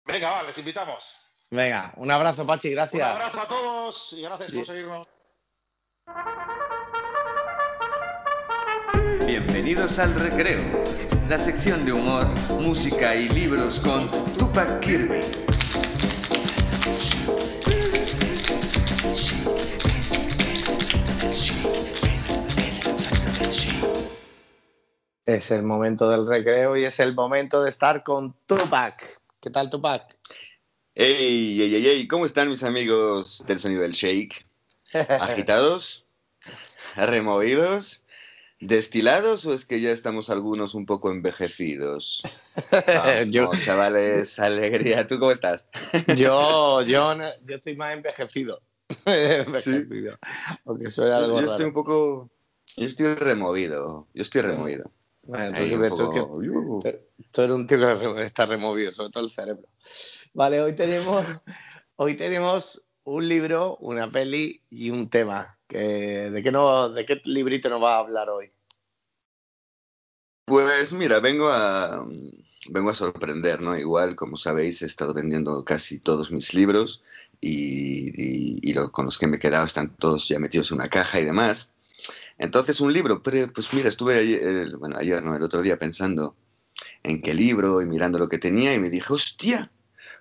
[0.04, 1.02] Venga, vale, les invitamos.
[1.50, 3.08] Venga, un abrazo, Pachi, gracias.
[3.08, 5.08] Un abrazo a todos y gracias por seguirnos.
[9.26, 10.60] Bienvenidos al Recreo,
[11.28, 12.26] la sección de humor,
[12.60, 15.40] música y libros con Tupac Kirby.
[25.26, 29.20] Es el momento del recreo y es el momento de estar con Tupac.
[29.40, 30.02] ¿Qué tal, Tupac?
[30.94, 34.46] Hey, hey, hey, hey, ¿cómo están mis amigos del sonido del shake?
[34.92, 36.06] ¿Agitados?
[36.94, 38.04] ¿Removidos?
[38.60, 42.22] ¿Destilados o es que ya estamos algunos un poco envejecidos?
[43.30, 45.08] yo, chavales, alegría.
[45.08, 45.66] ¿Tú cómo estás?
[46.16, 48.62] yo, yo, yo estoy más envejecido.
[50.64, 52.30] Aunque yo, yo estoy un poco.
[52.80, 54.08] Yo estoy removido.
[54.14, 54.90] Yo estoy removido.
[55.26, 55.68] Bueno, entonces
[57.30, 59.68] tú, eres un tío que está removido, sobre todo el cerebro.
[60.32, 61.26] Vale, hoy tenemos,
[61.96, 65.58] hoy tenemos un libro, una peli y un tema.
[65.66, 68.50] Que, ¿de, qué no, ¿De qué librito nos va a hablar hoy?
[70.46, 72.08] Pues mira, vengo a,
[72.70, 73.76] vengo a sorprender, ¿no?
[73.76, 77.04] Igual, como sabéis, he estado vendiendo casi todos mis libros
[77.42, 81.26] y, con los que me he quedado están todos ya metidos en una caja y
[81.26, 81.74] demás.
[82.40, 86.34] Entonces, un libro, pues mira, estuve ayer, bueno, ayer, no, el otro día pensando
[87.02, 89.70] en qué libro y mirando lo que tenía y me dije, hostia,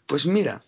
[0.05, 0.61] pues mira,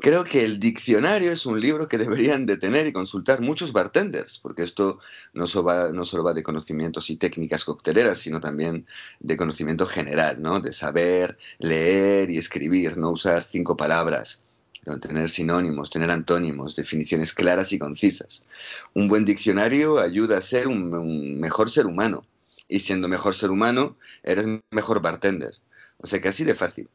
[0.00, 4.38] Creo que el diccionario es un libro que deberían de tener y consultar muchos bartenders,
[4.38, 5.00] porque esto
[5.32, 8.86] no solo, va, no solo va de conocimientos y técnicas cocteleras, sino también
[9.18, 10.60] de conocimiento general, ¿no?
[10.60, 14.42] De saber leer y escribir, no usar cinco palabras,
[15.00, 18.44] tener sinónimos, tener antónimos, definiciones claras y concisas.
[18.94, 22.24] Un buen diccionario ayuda a ser un, mejor ser humano,
[22.68, 25.54] y siendo mejor ser humano, eres mejor bartender.
[25.98, 26.88] O sea que así de fácil.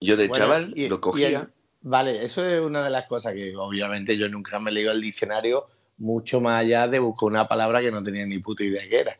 [0.00, 1.50] Yo de chaval lo cogía.
[1.82, 5.00] Vale, eso es una de las cosas que obviamente yo nunca me he leído el
[5.00, 5.68] diccionario
[5.98, 9.16] mucho más allá de buscar una palabra que no tenía ni puta idea que era.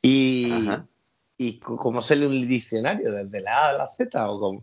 [0.00, 0.52] Y,
[1.36, 3.12] ¿y cómo se lee un diccionario?
[3.12, 4.62] ¿Desde la A a la Z o cómo?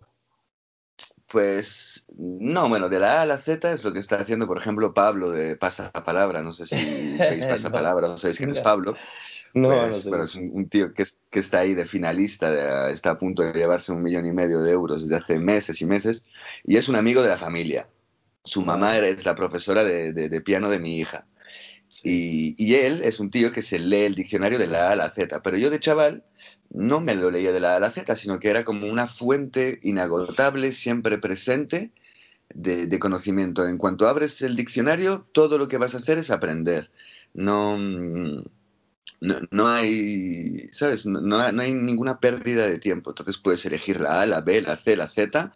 [1.32, 4.58] Pues no, bueno, de la A a la Z es lo que está haciendo, por
[4.58, 6.42] ejemplo, Pablo de Pasapalabra.
[6.42, 8.94] No sé si veis Pasapalabra, no sabéis quién es Pablo.
[9.54, 13.42] No, pues, Pero es un, tío que, que, está ahí de finalista, está a punto
[13.42, 16.24] de llevarse un millón y medio de euros desde hace meses y meses,
[16.64, 17.88] y es un amigo de la familia.
[18.44, 21.26] Su mamá es la profesora de, de, piano de mi hija.
[22.02, 24.96] Y, y, él es un tío que se lee el diccionario de la A a
[24.96, 26.24] la Z, pero yo de chaval
[26.70, 29.06] no me lo leía de la A a la Z, sino que era como una
[29.06, 31.92] fuente inagotable, siempre presente,
[32.54, 33.66] de, de, conocimiento.
[33.66, 36.90] En cuanto abres el diccionario, todo lo que vas a hacer es aprender.
[37.34, 37.78] No,
[39.22, 41.06] no, no hay, ¿sabes?
[41.06, 43.10] No, no, hay ninguna pérdida de tiempo.
[43.10, 45.52] Entonces puedes elegir la A, la B, la C, la Z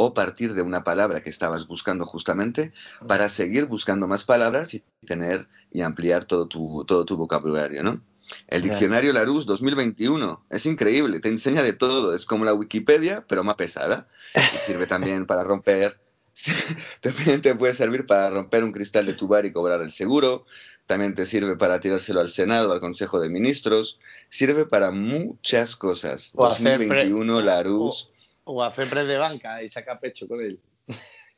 [0.00, 2.72] o partir de una palabra que estabas buscando justamente
[3.08, 8.00] para seguir buscando más palabras y tener y ampliar todo tu, todo tu vocabulario, ¿no?
[8.46, 13.42] El diccionario Larousse 2021 es increíble, te enseña de todo, es como la Wikipedia, pero
[13.42, 14.06] más pesada.
[14.36, 15.98] Y sirve también para romper,
[17.00, 20.46] también te puede servir para romper un cristal de tu bar y cobrar el seguro,
[20.86, 26.34] también te sirve para tirárselo al Senado, al Consejo de Ministros, sirve para muchas cosas.
[26.36, 28.10] O 2021, la Larousse.
[28.50, 30.58] O, hacer pre de banca y sacar pecho con él.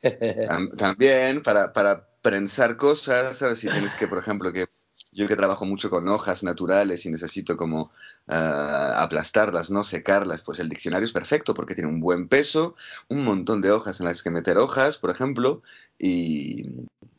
[0.77, 3.59] También para, para prensar cosas, ¿sabes?
[3.59, 4.67] Si tienes que, por ejemplo, que
[5.11, 7.91] yo que trabajo mucho con hojas naturales y necesito como
[8.27, 12.75] ah, aplastarlas, no secarlas, pues el diccionario es perfecto porque tiene un buen peso,
[13.09, 15.63] un montón de hojas en las que meter hojas, por ejemplo,
[15.99, 16.65] y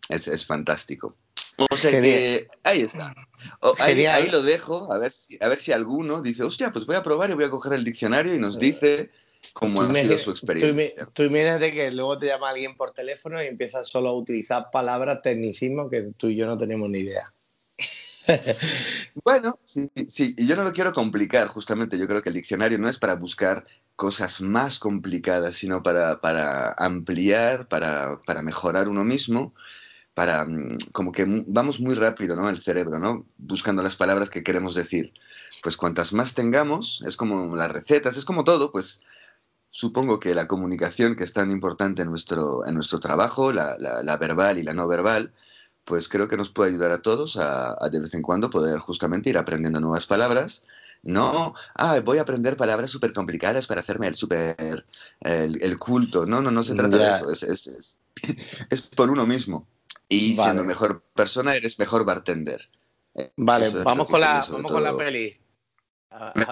[0.08, 1.16] es, es fantástico.
[1.70, 3.14] O sea que ahí está.
[3.78, 7.02] ahí, lo dejo, a ver, si, a ver si alguno dice, hostia, pues voy a
[7.02, 9.10] probar y voy a coger el diccionario y nos dice
[9.52, 11.06] cómo ha sido su experiencia.
[11.12, 15.22] Tú, de que luego te llama alguien por teléfono y empiezas solo a utilizar palabras
[15.22, 17.32] tecnicismo que tú y yo no tenemos ni idea.
[19.24, 21.98] bueno, sí, sí, y yo no lo quiero complicar, justamente.
[21.98, 23.64] Yo creo que el diccionario no es para buscar
[23.96, 29.54] cosas más complicadas, sino para, para ampliar, para, para mejorar uno mismo
[30.14, 32.48] para, mm, como que vamos muy rápido, ¿no?
[32.48, 33.26] El cerebro, ¿no?
[33.38, 35.12] Buscando las palabras que queremos decir.
[35.62, 39.00] Pues cuantas más tengamos, es como las recetas, es como todo, pues
[39.72, 44.16] supongo que la comunicación que es tan importante en nuestro, en nuestro trabajo, la, la,
[44.18, 45.32] verbal y la no verbal,
[45.86, 49.30] pues creo que nos puede ayudar a todos a, de vez en cuando poder justamente
[49.30, 50.66] ir aprendiendo nuevas palabras.
[51.02, 54.84] No, ah, voy a aprender palabras súper complicadas para hacerme el súper,
[55.20, 56.26] el, culto.
[56.26, 57.98] No, no, no se trata de eso, es, es,
[58.70, 59.66] es por uno mismo.
[60.06, 62.68] Y siendo mejor persona, eres mejor bartender.
[63.36, 65.34] Vale, vamos, con la, vamos con la peli.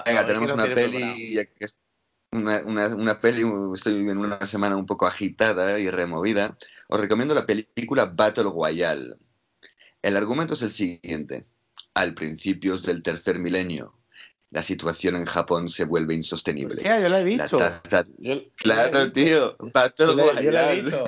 [0.05, 1.37] Venga, tenemos una peli,
[2.31, 6.57] una, una, una, peli, estoy en una semana un poco agitada y removida.
[6.87, 9.15] Os recomiendo la película Battle Royale.
[10.01, 11.45] El argumento es el siguiente.
[11.93, 13.93] Al principios del tercer milenio,
[14.49, 16.81] la situación en Japón se vuelve insostenible.
[16.83, 17.57] yo la he visto.
[18.55, 19.57] claro, tío.
[19.97, 21.05] yo, la he visto.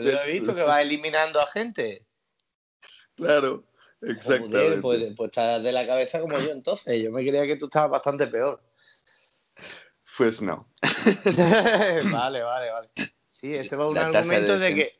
[0.00, 2.04] yo he visto que va eliminando a gente.
[3.14, 3.64] Claro,
[4.02, 4.80] exactamente.
[4.82, 7.02] pues, pues estás de la cabeza como yo entonces.
[7.02, 8.60] Yo me creía que tú estabas bastante peor.
[10.16, 10.68] Pues no.
[12.12, 12.88] vale, vale, vale.
[13.28, 14.94] Sí, este va un argumento de,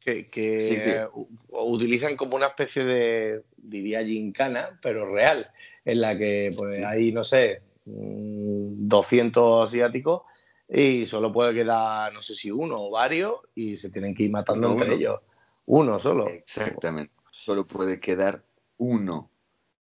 [0.00, 1.06] que, que,
[1.48, 5.50] utilizan como una especie de, diría, gincana, pero real
[5.84, 10.22] en la que pues hay, no sé, 200 mm, asiáticos
[10.68, 14.30] y solo puede quedar, no sé si uno o varios, y se tienen que ir
[14.30, 15.20] matando entre ellos.
[15.64, 16.28] Uno solo.
[16.28, 17.12] Exactamente.
[17.32, 18.44] Solo puede quedar
[18.76, 19.30] uno.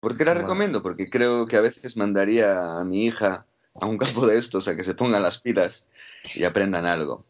[0.00, 0.82] ¿Por qué la recomiendo?
[0.82, 4.76] Porque creo que a veces mandaría a mi hija a un campo de estos a
[4.76, 5.86] que se pongan las pilas
[6.34, 7.24] y aprendan algo.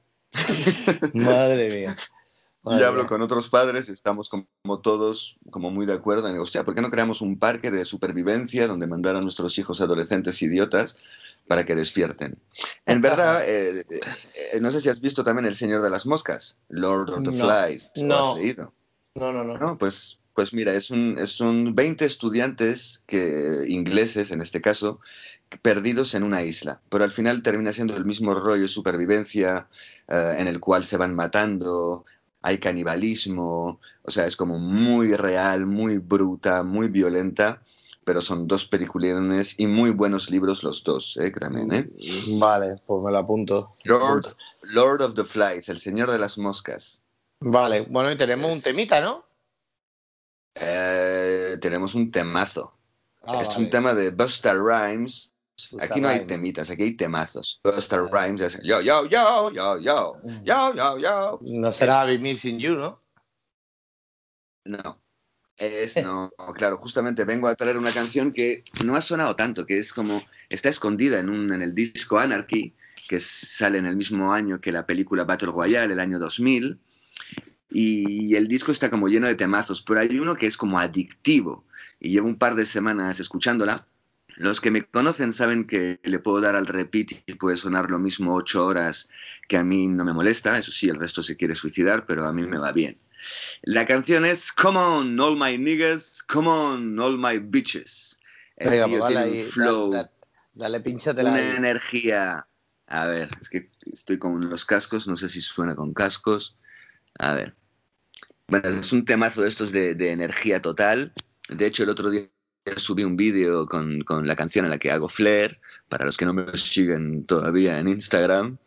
[1.14, 1.96] Madre mía.
[2.62, 6.74] Y hablo con otros padres, estamos como, todos como muy de acuerdo en, hostia, ¿por
[6.74, 10.96] qué no creamos un parque de supervivencia donde mandar a nuestros hijos adolescentes idiotas
[11.48, 12.38] para que despierten?
[12.84, 16.58] En verdad, eh, eh, no sé si has visto también El Señor de las Moscas,
[16.68, 18.30] Lord of the Flies, ¿lo no.
[18.32, 18.72] has leído?
[19.14, 19.56] No, no, no.
[19.56, 25.00] No, pues, pues mira, es un, son 20 estudiantes que, ingleses en este caso,
[25.62, 29.68] perdidos en una isla, pero al final termina siendo el mismo rollo de supervivencia
[30.08, 32.04] eh, en el cual se van matando,
[32.42, 37.62] hay canibalismo, o sea, es como muy real, muy bruta, muy violenta,
[38.04, 41.30] pero son dos peliculines y muy buenos libros los dos, ¿eh?
[41.32, 41.90] También, ¿eh?
[42.38, 43.74] Vale, pues me lo apunto.
[43.84, 44.24] Lord,
[44.62, 47.02] Lord of the Flies, el señor de las moscas.
[47.40, 49.24] Vale, bueno, y tenemos un temita, ¿no?
[50.60, 52.76] Eh, tenemos un temazo.
[53.22, 53.64] Ah, es vale.
[53.64, 55.32] un tema de Busta Rhymes.
[55.72, 57.60] Busta Aquí no hay temitas, aquí hay temazos.
[57.62, 60.42] Busta Rhymes es yo, yo, yo, yo, yo, Mm.
[60.42, 61.38] yo, yo, yo.
[61.42, 62.98] No será Be Missing You, ¿no?
[64.64, 65.00] No.
[65.56, 69.78] Es, no, claro, justamente vengo a traer una canción que no ha sonado tanto, que
[69.78, 72.74] es como, está escondida en, un, en el disco Anarchy,
[73.06, 76.80] que sale en el mismo año que la película Battle Royale, el año 2000,
[77.70, 81.64] y el disco está como lleno de temazos, pero hay uno que es como adictivo,
[82.00, 83.86] y llevo un par de semanas escuchándola.
[84.36, 87.98] Los que me conocen saben que le puedo dar al repeat y puede sonar lo
[87.98, 89.10] mismo ocho horas,
[89.48, 92.32] que a mí no me molesta, eso sí, el resto se quiere suicidar, pero a
[92.32, 92.98] mí me va bien.
[93.62, 98.18] La canción es Come on, all my niggas, come on, all my bitches.
[98.56, 99.40] El tío dale tiene ahí.
[99.42, 100.10] un flow, Dale,
[100.54, 101.56] dale, pinchatela una ahí.
[101.56, 102.46] energía.
[102.86, 106.56] A ver, es que estoy con los cascos, no sé si suena con cascos.
[107.18, 107.54] A ver.
[108.50, 111.12] Bueno, es un temazo de estos de, de energía total.
[111.48, 112.28] De hecho, el otro día
[112.76, 116.24] subí un vídeo con, con la canción en la que hago flair, para los que
[116.24, 118.58] no me siguen todavía en Instagram.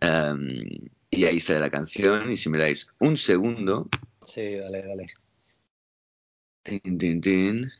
[0.00, 2.30] Em, y ahí sale la canción.
[2.30, 3.88] Y si me dais un segundo,
[4.26, 5.06] Sí, dale, dale.
[6.62, 7.72] Tin, tin, tin.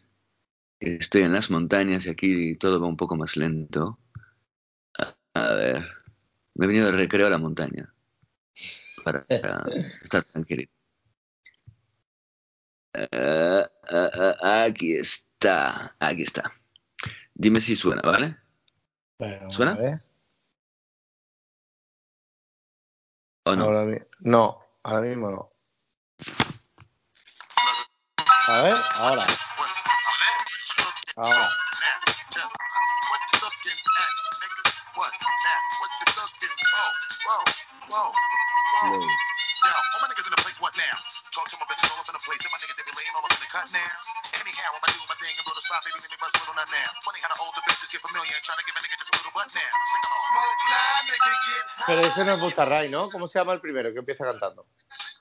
[0.80, 3.98] Estoy en las montañas y aquí todo va un poco más lento.
[4.98, 5.86] A, a ver.
[6.54, 7.94] Me he venido de recreo a la montaña.
[9.04, 9.64] Para, para
[10.02, 10.81] estar tranquilito.
[12.94, 13.08] Eh,
[13.90, 15.96] eh, eh, aquí está.
[15.98, 16.52] Aquí está.
[17.34, 18.36] Dime si suena, ¿vale?
[19.50, 19.72] ¿Suena?
[23.44, 23.64] ¿O no?
[23.64, 25.52] Ahora mi- no, ahora mismo no.
[28.48, 29.22] A ver, ahora.
[31.16, 31.48] Ahora.
[52.12, 53.08] Ese no es Busta Rhymes, ¿no?
[53.10, 54.66] ¿Cómo se llama el primero que empieza cantando?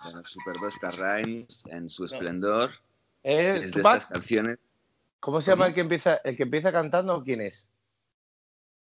[0.03, 2.71] Bueno, Super Busta Rhymes en su esplendor.
[3.23, 4.59] ¿Es Es de estas canciones.
[5.19, 5.69] ¿Cómo se llama ¿Cómo?
[5.69, 7.71] el que empieza el que empieza cantando o quién es?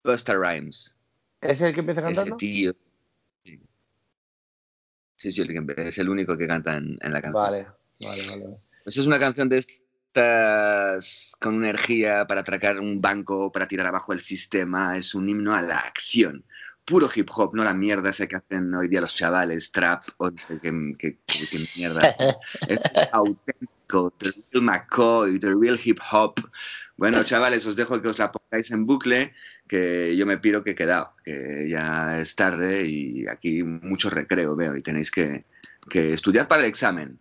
[0.04, 0.96] Busta Rhymes.
[1.40, 2.36] ¿Es el que empieza Ese cantando?
[2.36, 2.74] tío.
[3.44, 3.60] Sí,
[5.16, 7.32] sí, sí, el que- es el único que canta en, en la canción.
[7.44, 7.66] Vale,
[8.00, 8.44] vale, vale.
[8.44, 8.56] vale.
[8.84, 14.12] Pues es una canción de estas con energía para atracar un banco, para tirar abajo
[14.12, 14.96] el sistema.
[14.96, 16.44] Es un himno a la acción.
[16.86, 20.30] Puro hip hop, no la mierda esa que hacen hoy día los chavales, trap, o
[20.30, 22.00] no sé qué, qué- qué- qué mierda.
[22.68, 22.80] Es
[23.12, 26.34] auténtico, the real McCoy, the real hip hop.
[26.96, 29.34] Bueno, chavales, os dejo que os la pongáis en bucle,
[29.68, 34.54] que yo me piro que he quedado, que ya es tarde y aquí mucho recreo
[34.56, 35.44] veo y tenéis que,
[35.90, 37.18] que estudiar para el examen.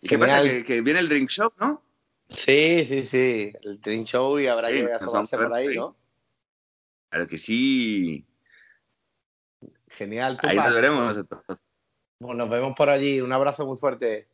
[0.00, 0.40] ¿Y qué pasa?
[0.42, 1.82] Que, que viene el drink show, ¿no?
[2.28, 3.52] Sí, sí, sí.
[3.62, 5.96] El Dream Show y habrá Sí, que asomarse por ahí, ¿no?
[7.10, 8.24] Claro que sí.
[9.96, 11.20] Genial, Ahí nos veremos.
[12.18, 13.20] Pues nos vemos por allí.
[13.20, 14.28] Un abrazo muy fuerte.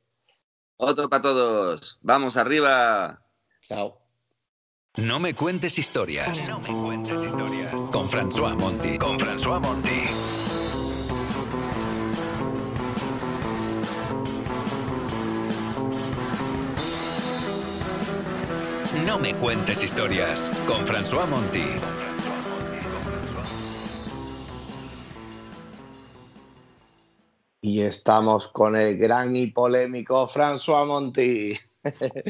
[0.76, 1.98] Otro para todos.
[2.02, 3.22] Vamos arriba.
[3.60, 4.00] Chao.
[4.96, 6.48] No me cuentes historias.
[6.48, 7.72] No me cuentes historias.
[7.92, 8.98] Con François Monti.
[8.98, 10.02] Con François Monti.
[19.06, 20.50] No me cuentes historias.
[20.66, 22.09] Con François Monti.
[27.80, 31.54] Y estamos con el gran y polémico François Monti.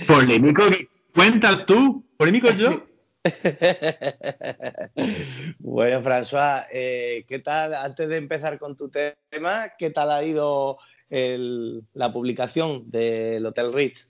[0.07, 0.63] ¿Polémico?
[0.71, 2.07] ¿Qué ¿Cuentas tú?
[2.17, 2.87] ¿Polémico yo?
[5.59, 7.75] bueno, François, eh, ¿qué tal?
[7.75, 10.79] Antes de empezar con tu tema, ¿qué tal ha ido
[11.09, 14.09] el- la publicación del Hotel Ritz?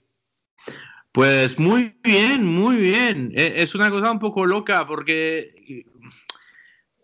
[1.11, 3.33] Pues muy bien, muy bien.
[3.35, 5.55] E, es una cosa un poco loca porque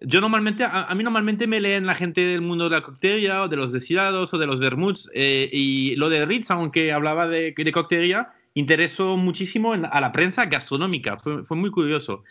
[0.01, 3.47] yo normalmente, a, mí normalmente me leen la gente del mundo de la coctelería o
[3.47, 7.53] de los destilados o de los vermuts eh, y lo de Ritz, aunque hablaba de,
[7.57, 12.23] de coctelería, interesó muchísimo a la prensa gastronómica, fue, muy curioso.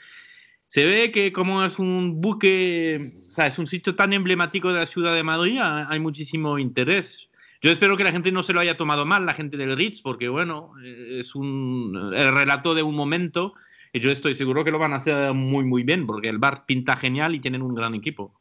[0.69, 4.81] Se ve que como es un buque, o sea, es un sitio tan emblemático de
[4.81, 7.31] la ciudad de Madrid, hay muchísimo interés.
[7.63, 10.01] Yo espero que la gente no se lo haya tomado mal, la gente del Ritz,
[10.03, 13.55] porque bueno, es un el relato de un momento
[13.97, 16.67] y yo estoy seguro que lo van a hacer muy, muy bien, porque el bar
[16.67, 18.35] pinta genial y tienen un gran equipo.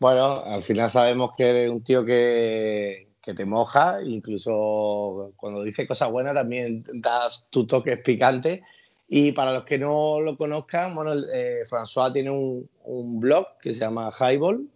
[0.00, 5.86] Bueno, al final sabemos que eres un tío que, que te moja, incluso cuando dice
[5.86, 8.62] cosas buenas también das tu toque picante.
[9.08, 13.72] Y para los que no lo conozcan, bueno, eh, François tiene un, un, blog que
[13.72, 14.68] se llama Highball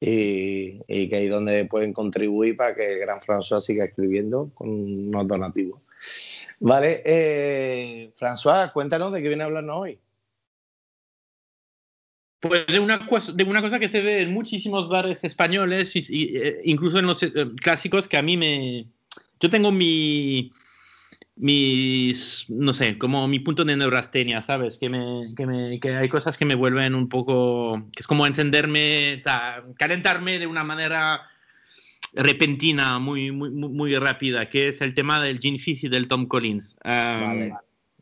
[0.00, 4.68] y, y, que ahí donde pueden contribuir para que el gran François siga escribiendo con
[4.68, 5.80] unos donativos.
[6.60, 9.98] Vale, eh, François, cuéntanos de qué viene a hablarnos hoy.
[12.40, 16.60] Pues de una, de una cosa que se ve en muchísimos bares españoles, y, eh,
[16.64, 18.86] incluso en los eh, clásicos, que a mí me...
[19.40, 20.52] Yo tengo mi,
[21.36, 24.78] mis, no sé, como mi punto de neurastenia, ¿sabes?
[24.78, 28.26] Que, me, que, me, que hay cosas que me vuelven un poco, que es como
[28.26, 31.22] encenderme, o sea, calentarme de una manera
[32.14, 36.26] repentina, muy, muy, muy rápida, que es el tema del Gene Fizz y del Tom
[36.26, 36.76] Collins.
[36.84, 37.54] vale.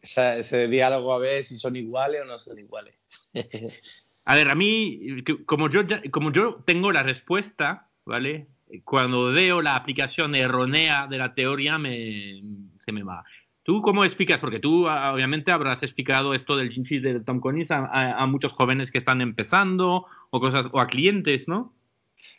[0.02, 2.94] ese diálogo a ver si son iguales o no son iguales.
[4.24, 8.46] a ver, a mí, como yo, como yo tengo la respuesta, ¿vale?
[8.84, 12.42] Cuando veo la aplicación errónea de la teoría, me,
[12.78, 13.24] se me va.
[13.62, 14.38] ¿Tú cómo explicas?
[14.38, 18.52] Porque tú obviamente habrás explicado esto del Gene Fizz del Tom Collins a, a, muchos
[18.52, 21.74] jóvenes que están empezando o cosas o a clientes, ¿no?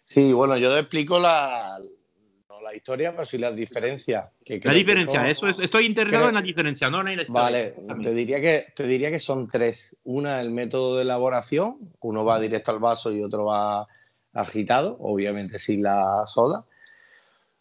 [0.07, 1.77] Sí, bueno, yo te explico la,
[2.47, 4.31] no la historia, pero sí las diferencias.
[4.63, 7.41] la diferencia, eso es, estoy interesado en la diferencia, no en la historia.
[7.41, 9.97] Vale, te diría, que, te diría que son tres.
[10.05, 13.85] Una, el método de elaboración, uno va directo al vaso y otro va
[14.31, 16.65] agitado, obviamente sin la soda.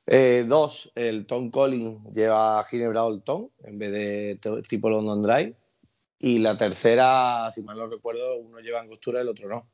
[0.07, 5.57] Eh, dos, el Tom Collins lleva ginebrado el Tom en vez de tipo London Dry.
[6.21, 9.67] Y la tercera, si mal no recuerdo, uno lleva angostura y el otro no.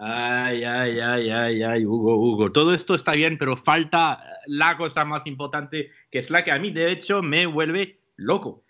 [0.00, 2.52] Ay, ay, ay, ay, ay, Hugo, Hugo.
[2.52, 6.58] Todo esto está bien, pero falta la cosa más importante, que es la que a
[6.60, 8.62] mí, de hecho, me vuelve loco.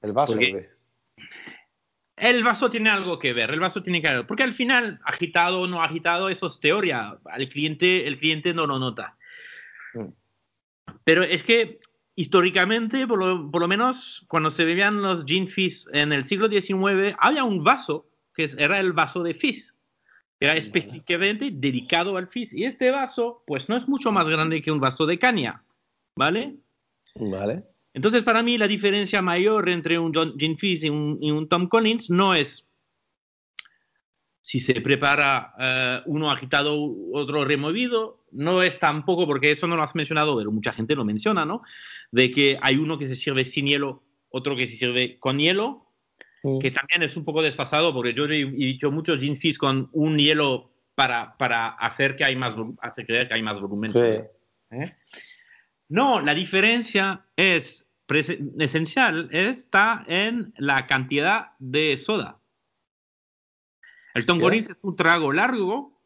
[0.00, 0.38] El vaso.
[2.16, 5.62] El vaso tiene algo que ver, el vaso tiene que ver, porque al final, agitado
[5.62, 7.18] o no agitado, eso es teoría.
[7.24, 9.16] Al cliente, el cliente no lo nota.
[9.94, 10.12] Mm.
[11.02, 11.80] Pero es que
[12.14, 16.48] históricamente, por lo, por lo, menos cuando se bebían los gin fizz en el siglo
[16.48, 19.76] XIX, había un vaso que era el vaso de fizz
[20.42, 22.52] era específicamente dedicado al fizz.
[22.54, 25.62] Y este vaso, pues no es mucho más grande que un vaso de caña,
[26.16, 26.56] ¿vale?
[27.14, 27.64] Vale.
[27.94, 32.34] Entonces, para mí, la diferencia mayor entre un Gin Fizz y un, Tom Collins no
[32.34, 32.66] es
[34.40, 36.76] si se prepara eh, uno agitado,
[37.12, 41.04] otro removido, no es tampoco, porque eso no lo has mencionado, pero mucha gente lo
[41.04, 41.62] menciona, ¿no?
[42.10, 45.81] De que hay uno que se sirve sin hielo, otro que se sirve con hielo,
[46.60, 50.18] que también es un poco desfasado porque yo he dicho muchos gin fizz con un
[50.18, 53.92] hielo para, para hacer que hay más hacer creer que hay más volumen.
[54.70, 54.96] ¿Eh?
[55.88, 57.88] No, la diferencia es
[58.58, 62.38] esencial está en la cantidad de soda.
[64.14, 66.02] El Tom es un trago largo.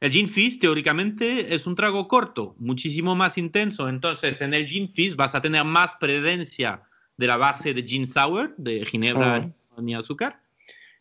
[0.00, 3.88] El gin fizz teóricamente es un trago corto, muchísimo más intenso.
[3.88, 6.82] Entonces, en el gin fizz vas a tener más presencia
[7.16, 10.40] de la base de gin sour, de ginebra ni azúcar.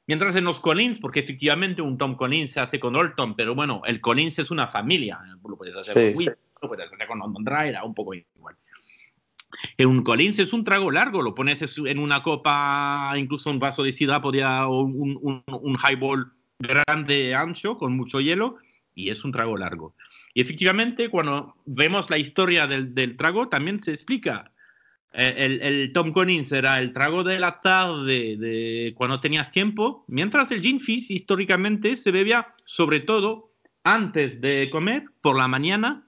[0.07, 3.55] Mientras en los Collins, porque efectivamente un Tom Collins se hace con Old Tom, pero
[3.55, 5.19] bueno, el Collins es una familia.
[5.47, 8.55] Lo puedes hacer con whisky, lo puedes hacer con London Dry, era un poco igual.
[9.79, 13.93] Un Collins es un trago largo, lo pones en una copa, incluso un vaso de
[13.93, 18.57] sidra, podía, o un, un, un highball grande, ancho, con mucho hielo,
[18.95, 19.95] y es un trago largo.
[20.33, 24.50] Y efectivamente, cuando vemos la historia del, del trago, también se explica
[25.13, 30.51] eh, el, Tom Collins era el trago de la tarde de cuando tenías tiempo, mientras
[30.51, 33.51] el gin fizz históricamente se bebía sobre todo
[33.83, 36.07] antes de comer, por la mañana.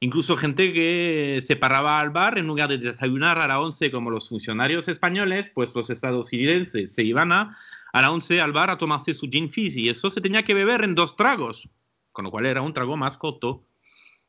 [0.00, 4.10] Incluso gente que se paraba al bar en lugar de desayunar a las 11 como
[4.10, 7.58] los funcionarios españoles, pues los estadounidenses se iban a,
[7.92, 10.54] a las 11 al bar a tomarse su gin fizz y eso se tenía que
[10.54, 11.68] beber en dos tragos,
[12.12, 13.64] con lo cual era un trago más corto.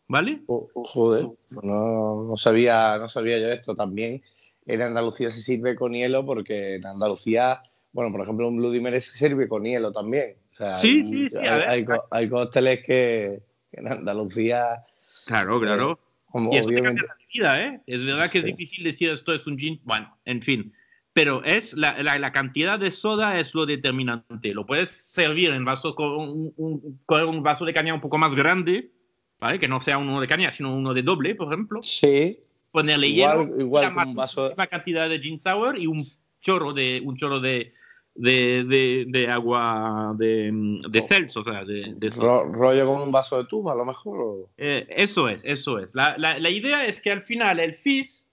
[0.08, 0.42] ¿Vale?
[0.46, 1.28] joder,
[1.64, 4.22] no, sabía, no sabía yo esto también.
[4.66, 7.62] En Andalucía se sirve con hielo porque en Andalucía,
[7.94, 10.36] bueno, por ejemplo, un Bloody Mary se sirve con hielo también.
[10.52, 11.38] sí, sí, sí.
[11.40, 13.42] Hay, hay, cócteles que,
[13.72, 14.84] en Andalucía.
[15.28, 16.00] Claro, claro.
[16.52, 17.82] y eso cambia la vida, ¿eh?
[17.88, 19.80] Es verdad que es difícil decir esto es un gin.
[19.84, 20.74] Bueno, en fin.
[21.14, 24.54] Pero es la, la, cantidad de soda es lo determinante.
[24.54, 28.34] Lo puedes servir en vaso con un, con un vaso de caña un poco más
[28.34, 28.92] grande,
[29.42, 29.60] ¿vale?
[29.60, 31.82] Que no sea uno de caña, sino uno de doble, por ejemplo.
[31.84, 32.40] Sí.
[32.72, 34.56] Ponerle igual, hielo, igual un vaso...
[34.70, 36.08] cantidad de gin sour y un
[36.40, 37.74] chorro de un chorro de,
[38.16, 40.52] de, de, agua de,
[40.90, 41.40] de oh.
[41.40, 42.10] O sea, de,
[42.54, 44.48] rollo con un vaso de tuba, a lo mejor.
[44.58, 45.94] Eh, eso es, eso es.
[45.96, 48.28] La, la, la, idea es que al final el fizz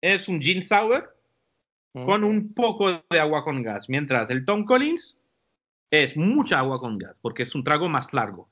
[0.00, 1.16] es un gin sour
[1.94, 2.04] mm.
[2.04, 5.18] con un poco de agua con gas, mientras el Tom Collins
[5.90, 8.48] es mucha agua con gas, porque es un trago más largo.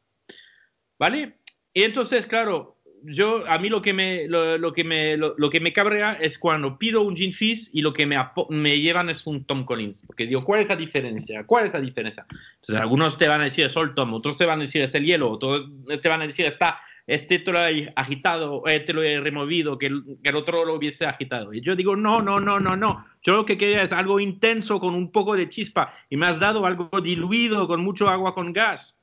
[0.98, 1.39] ¿Vale?
[1.72, 5.72] Y entonces, claro, yo, a mí lo que me, lo, que me, lo, que me
[5.72, 8.16] cabrea es cuando pido un gin fizz y lo que me,
[8.48, 10.04] me llevan es un Tom Collins.
[10.06, 11.44] Porque digo, ¿cuál es la diferencia?
[11.44, 12.26] ¿Cuál es la diferencia?
[12.30, 14.94] Entonces, algunos te van a decir es el Tom, otros te van a decir es
[14.94, 15.68] el hielo, otros
[16.02, 19.86] te van a decir está, este te lo he agitado, este lo he removido, que
[19.86, 21.52] el, que el otro lo hubiese agitado.
[21.54, 23.06] Y yo digo, no, no, no, no, no.
[23.22, 26.38] Yo lo que quería es algo intenso con un poco de chispa y me has
[26.38, 28.99] dado algo diluido con mucho agua con gas.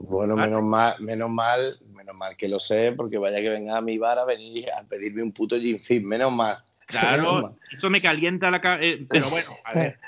[0.00, 3.82] Bueno, menos mal, menos mal, menos mal que lo sé, porque vaya que venga a
[3.82, 6.56] mi bar a venir a pedirme un puto gin fizz, menos mal.
[6.90, 9.98] Claro, eso me calienta la cabeza, eh, pero bueno, a ver.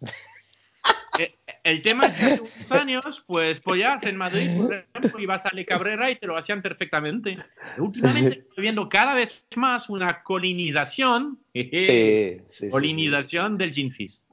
[1.16, 1.32] Eh,
[1.62, 5.50] el tema es que hace unos años, pues Pollas en Madrid, por ejemplo, ibas a
[5.54, 7.38] Le Cabrera y te lo hacían perfectamente.
[7.78, 14.23] Últimamente estoy viendo cada vez más una colinización, sí, sí, colinización del gin fizz.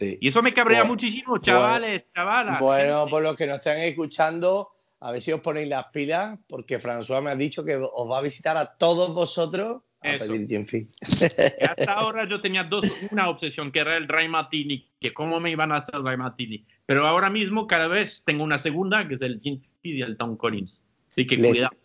[0.00, 2.60] Y eso me cabrea muchísimo, chavales, chavalas.
[2.60, 4.70] Bueno, por los que nos están escuchando,
[5.00, 8.18] a ver si os ponéis las pilas, porque François me ha dicho que os va
[8.18, 13.72] a visitar a todos vosotros a pedir Gin Hasta ahora yo tenía dos, una obsesión,
[13.72, 16.64] que era el Dry Martini, que cómo me iban a hacer el Dry Martini.
[16.84, 20.36] Pero ahora mismo cada vez tengo una segunda, que es el Gin y el Tom
[20.36, 20.84] Collins.
[21.12, 21.76] Así que cuidado.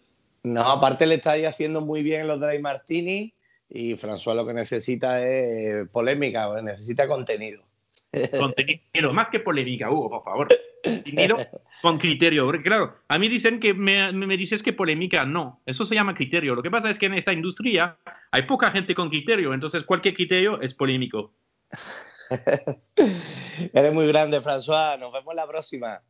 [0.44, 3.34] No, aparte le estáis haciendo muy bien los Dry Martini
[3.70, 7.64] y François lo que necesita es polémica, necesita contenido.
[8.38, 10.48] Contenido, más que polémica, Hugo, por favor.
[10.84, 11.38] Contenido
[11.82, 12.46] con criterio.
[12.46, 15.62] Porque, claro, a mí dicen que me, me, dices que polémica, no.
[15.66, 16.56] Eso se llama criterio.
[16.56, 17.98] Lo que pasa es que en esta industria
[18.32, 21.34] hay poca gente con criterio, entonces cualquier criterio es polémico.
[23.74, 25.00] Eres muy grande, François.
[25.00, 26.02] Nos vemos la próxima.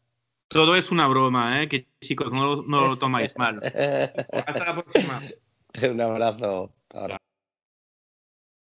[0.47, 1.69] Todo es una broma, ¿eh?
[1.69, 3.61] Que chicos, no, no lo tomáis mal.
[3.63, 5.21] Hasta la próxima.
[5.89, 6.73] Un abrazo.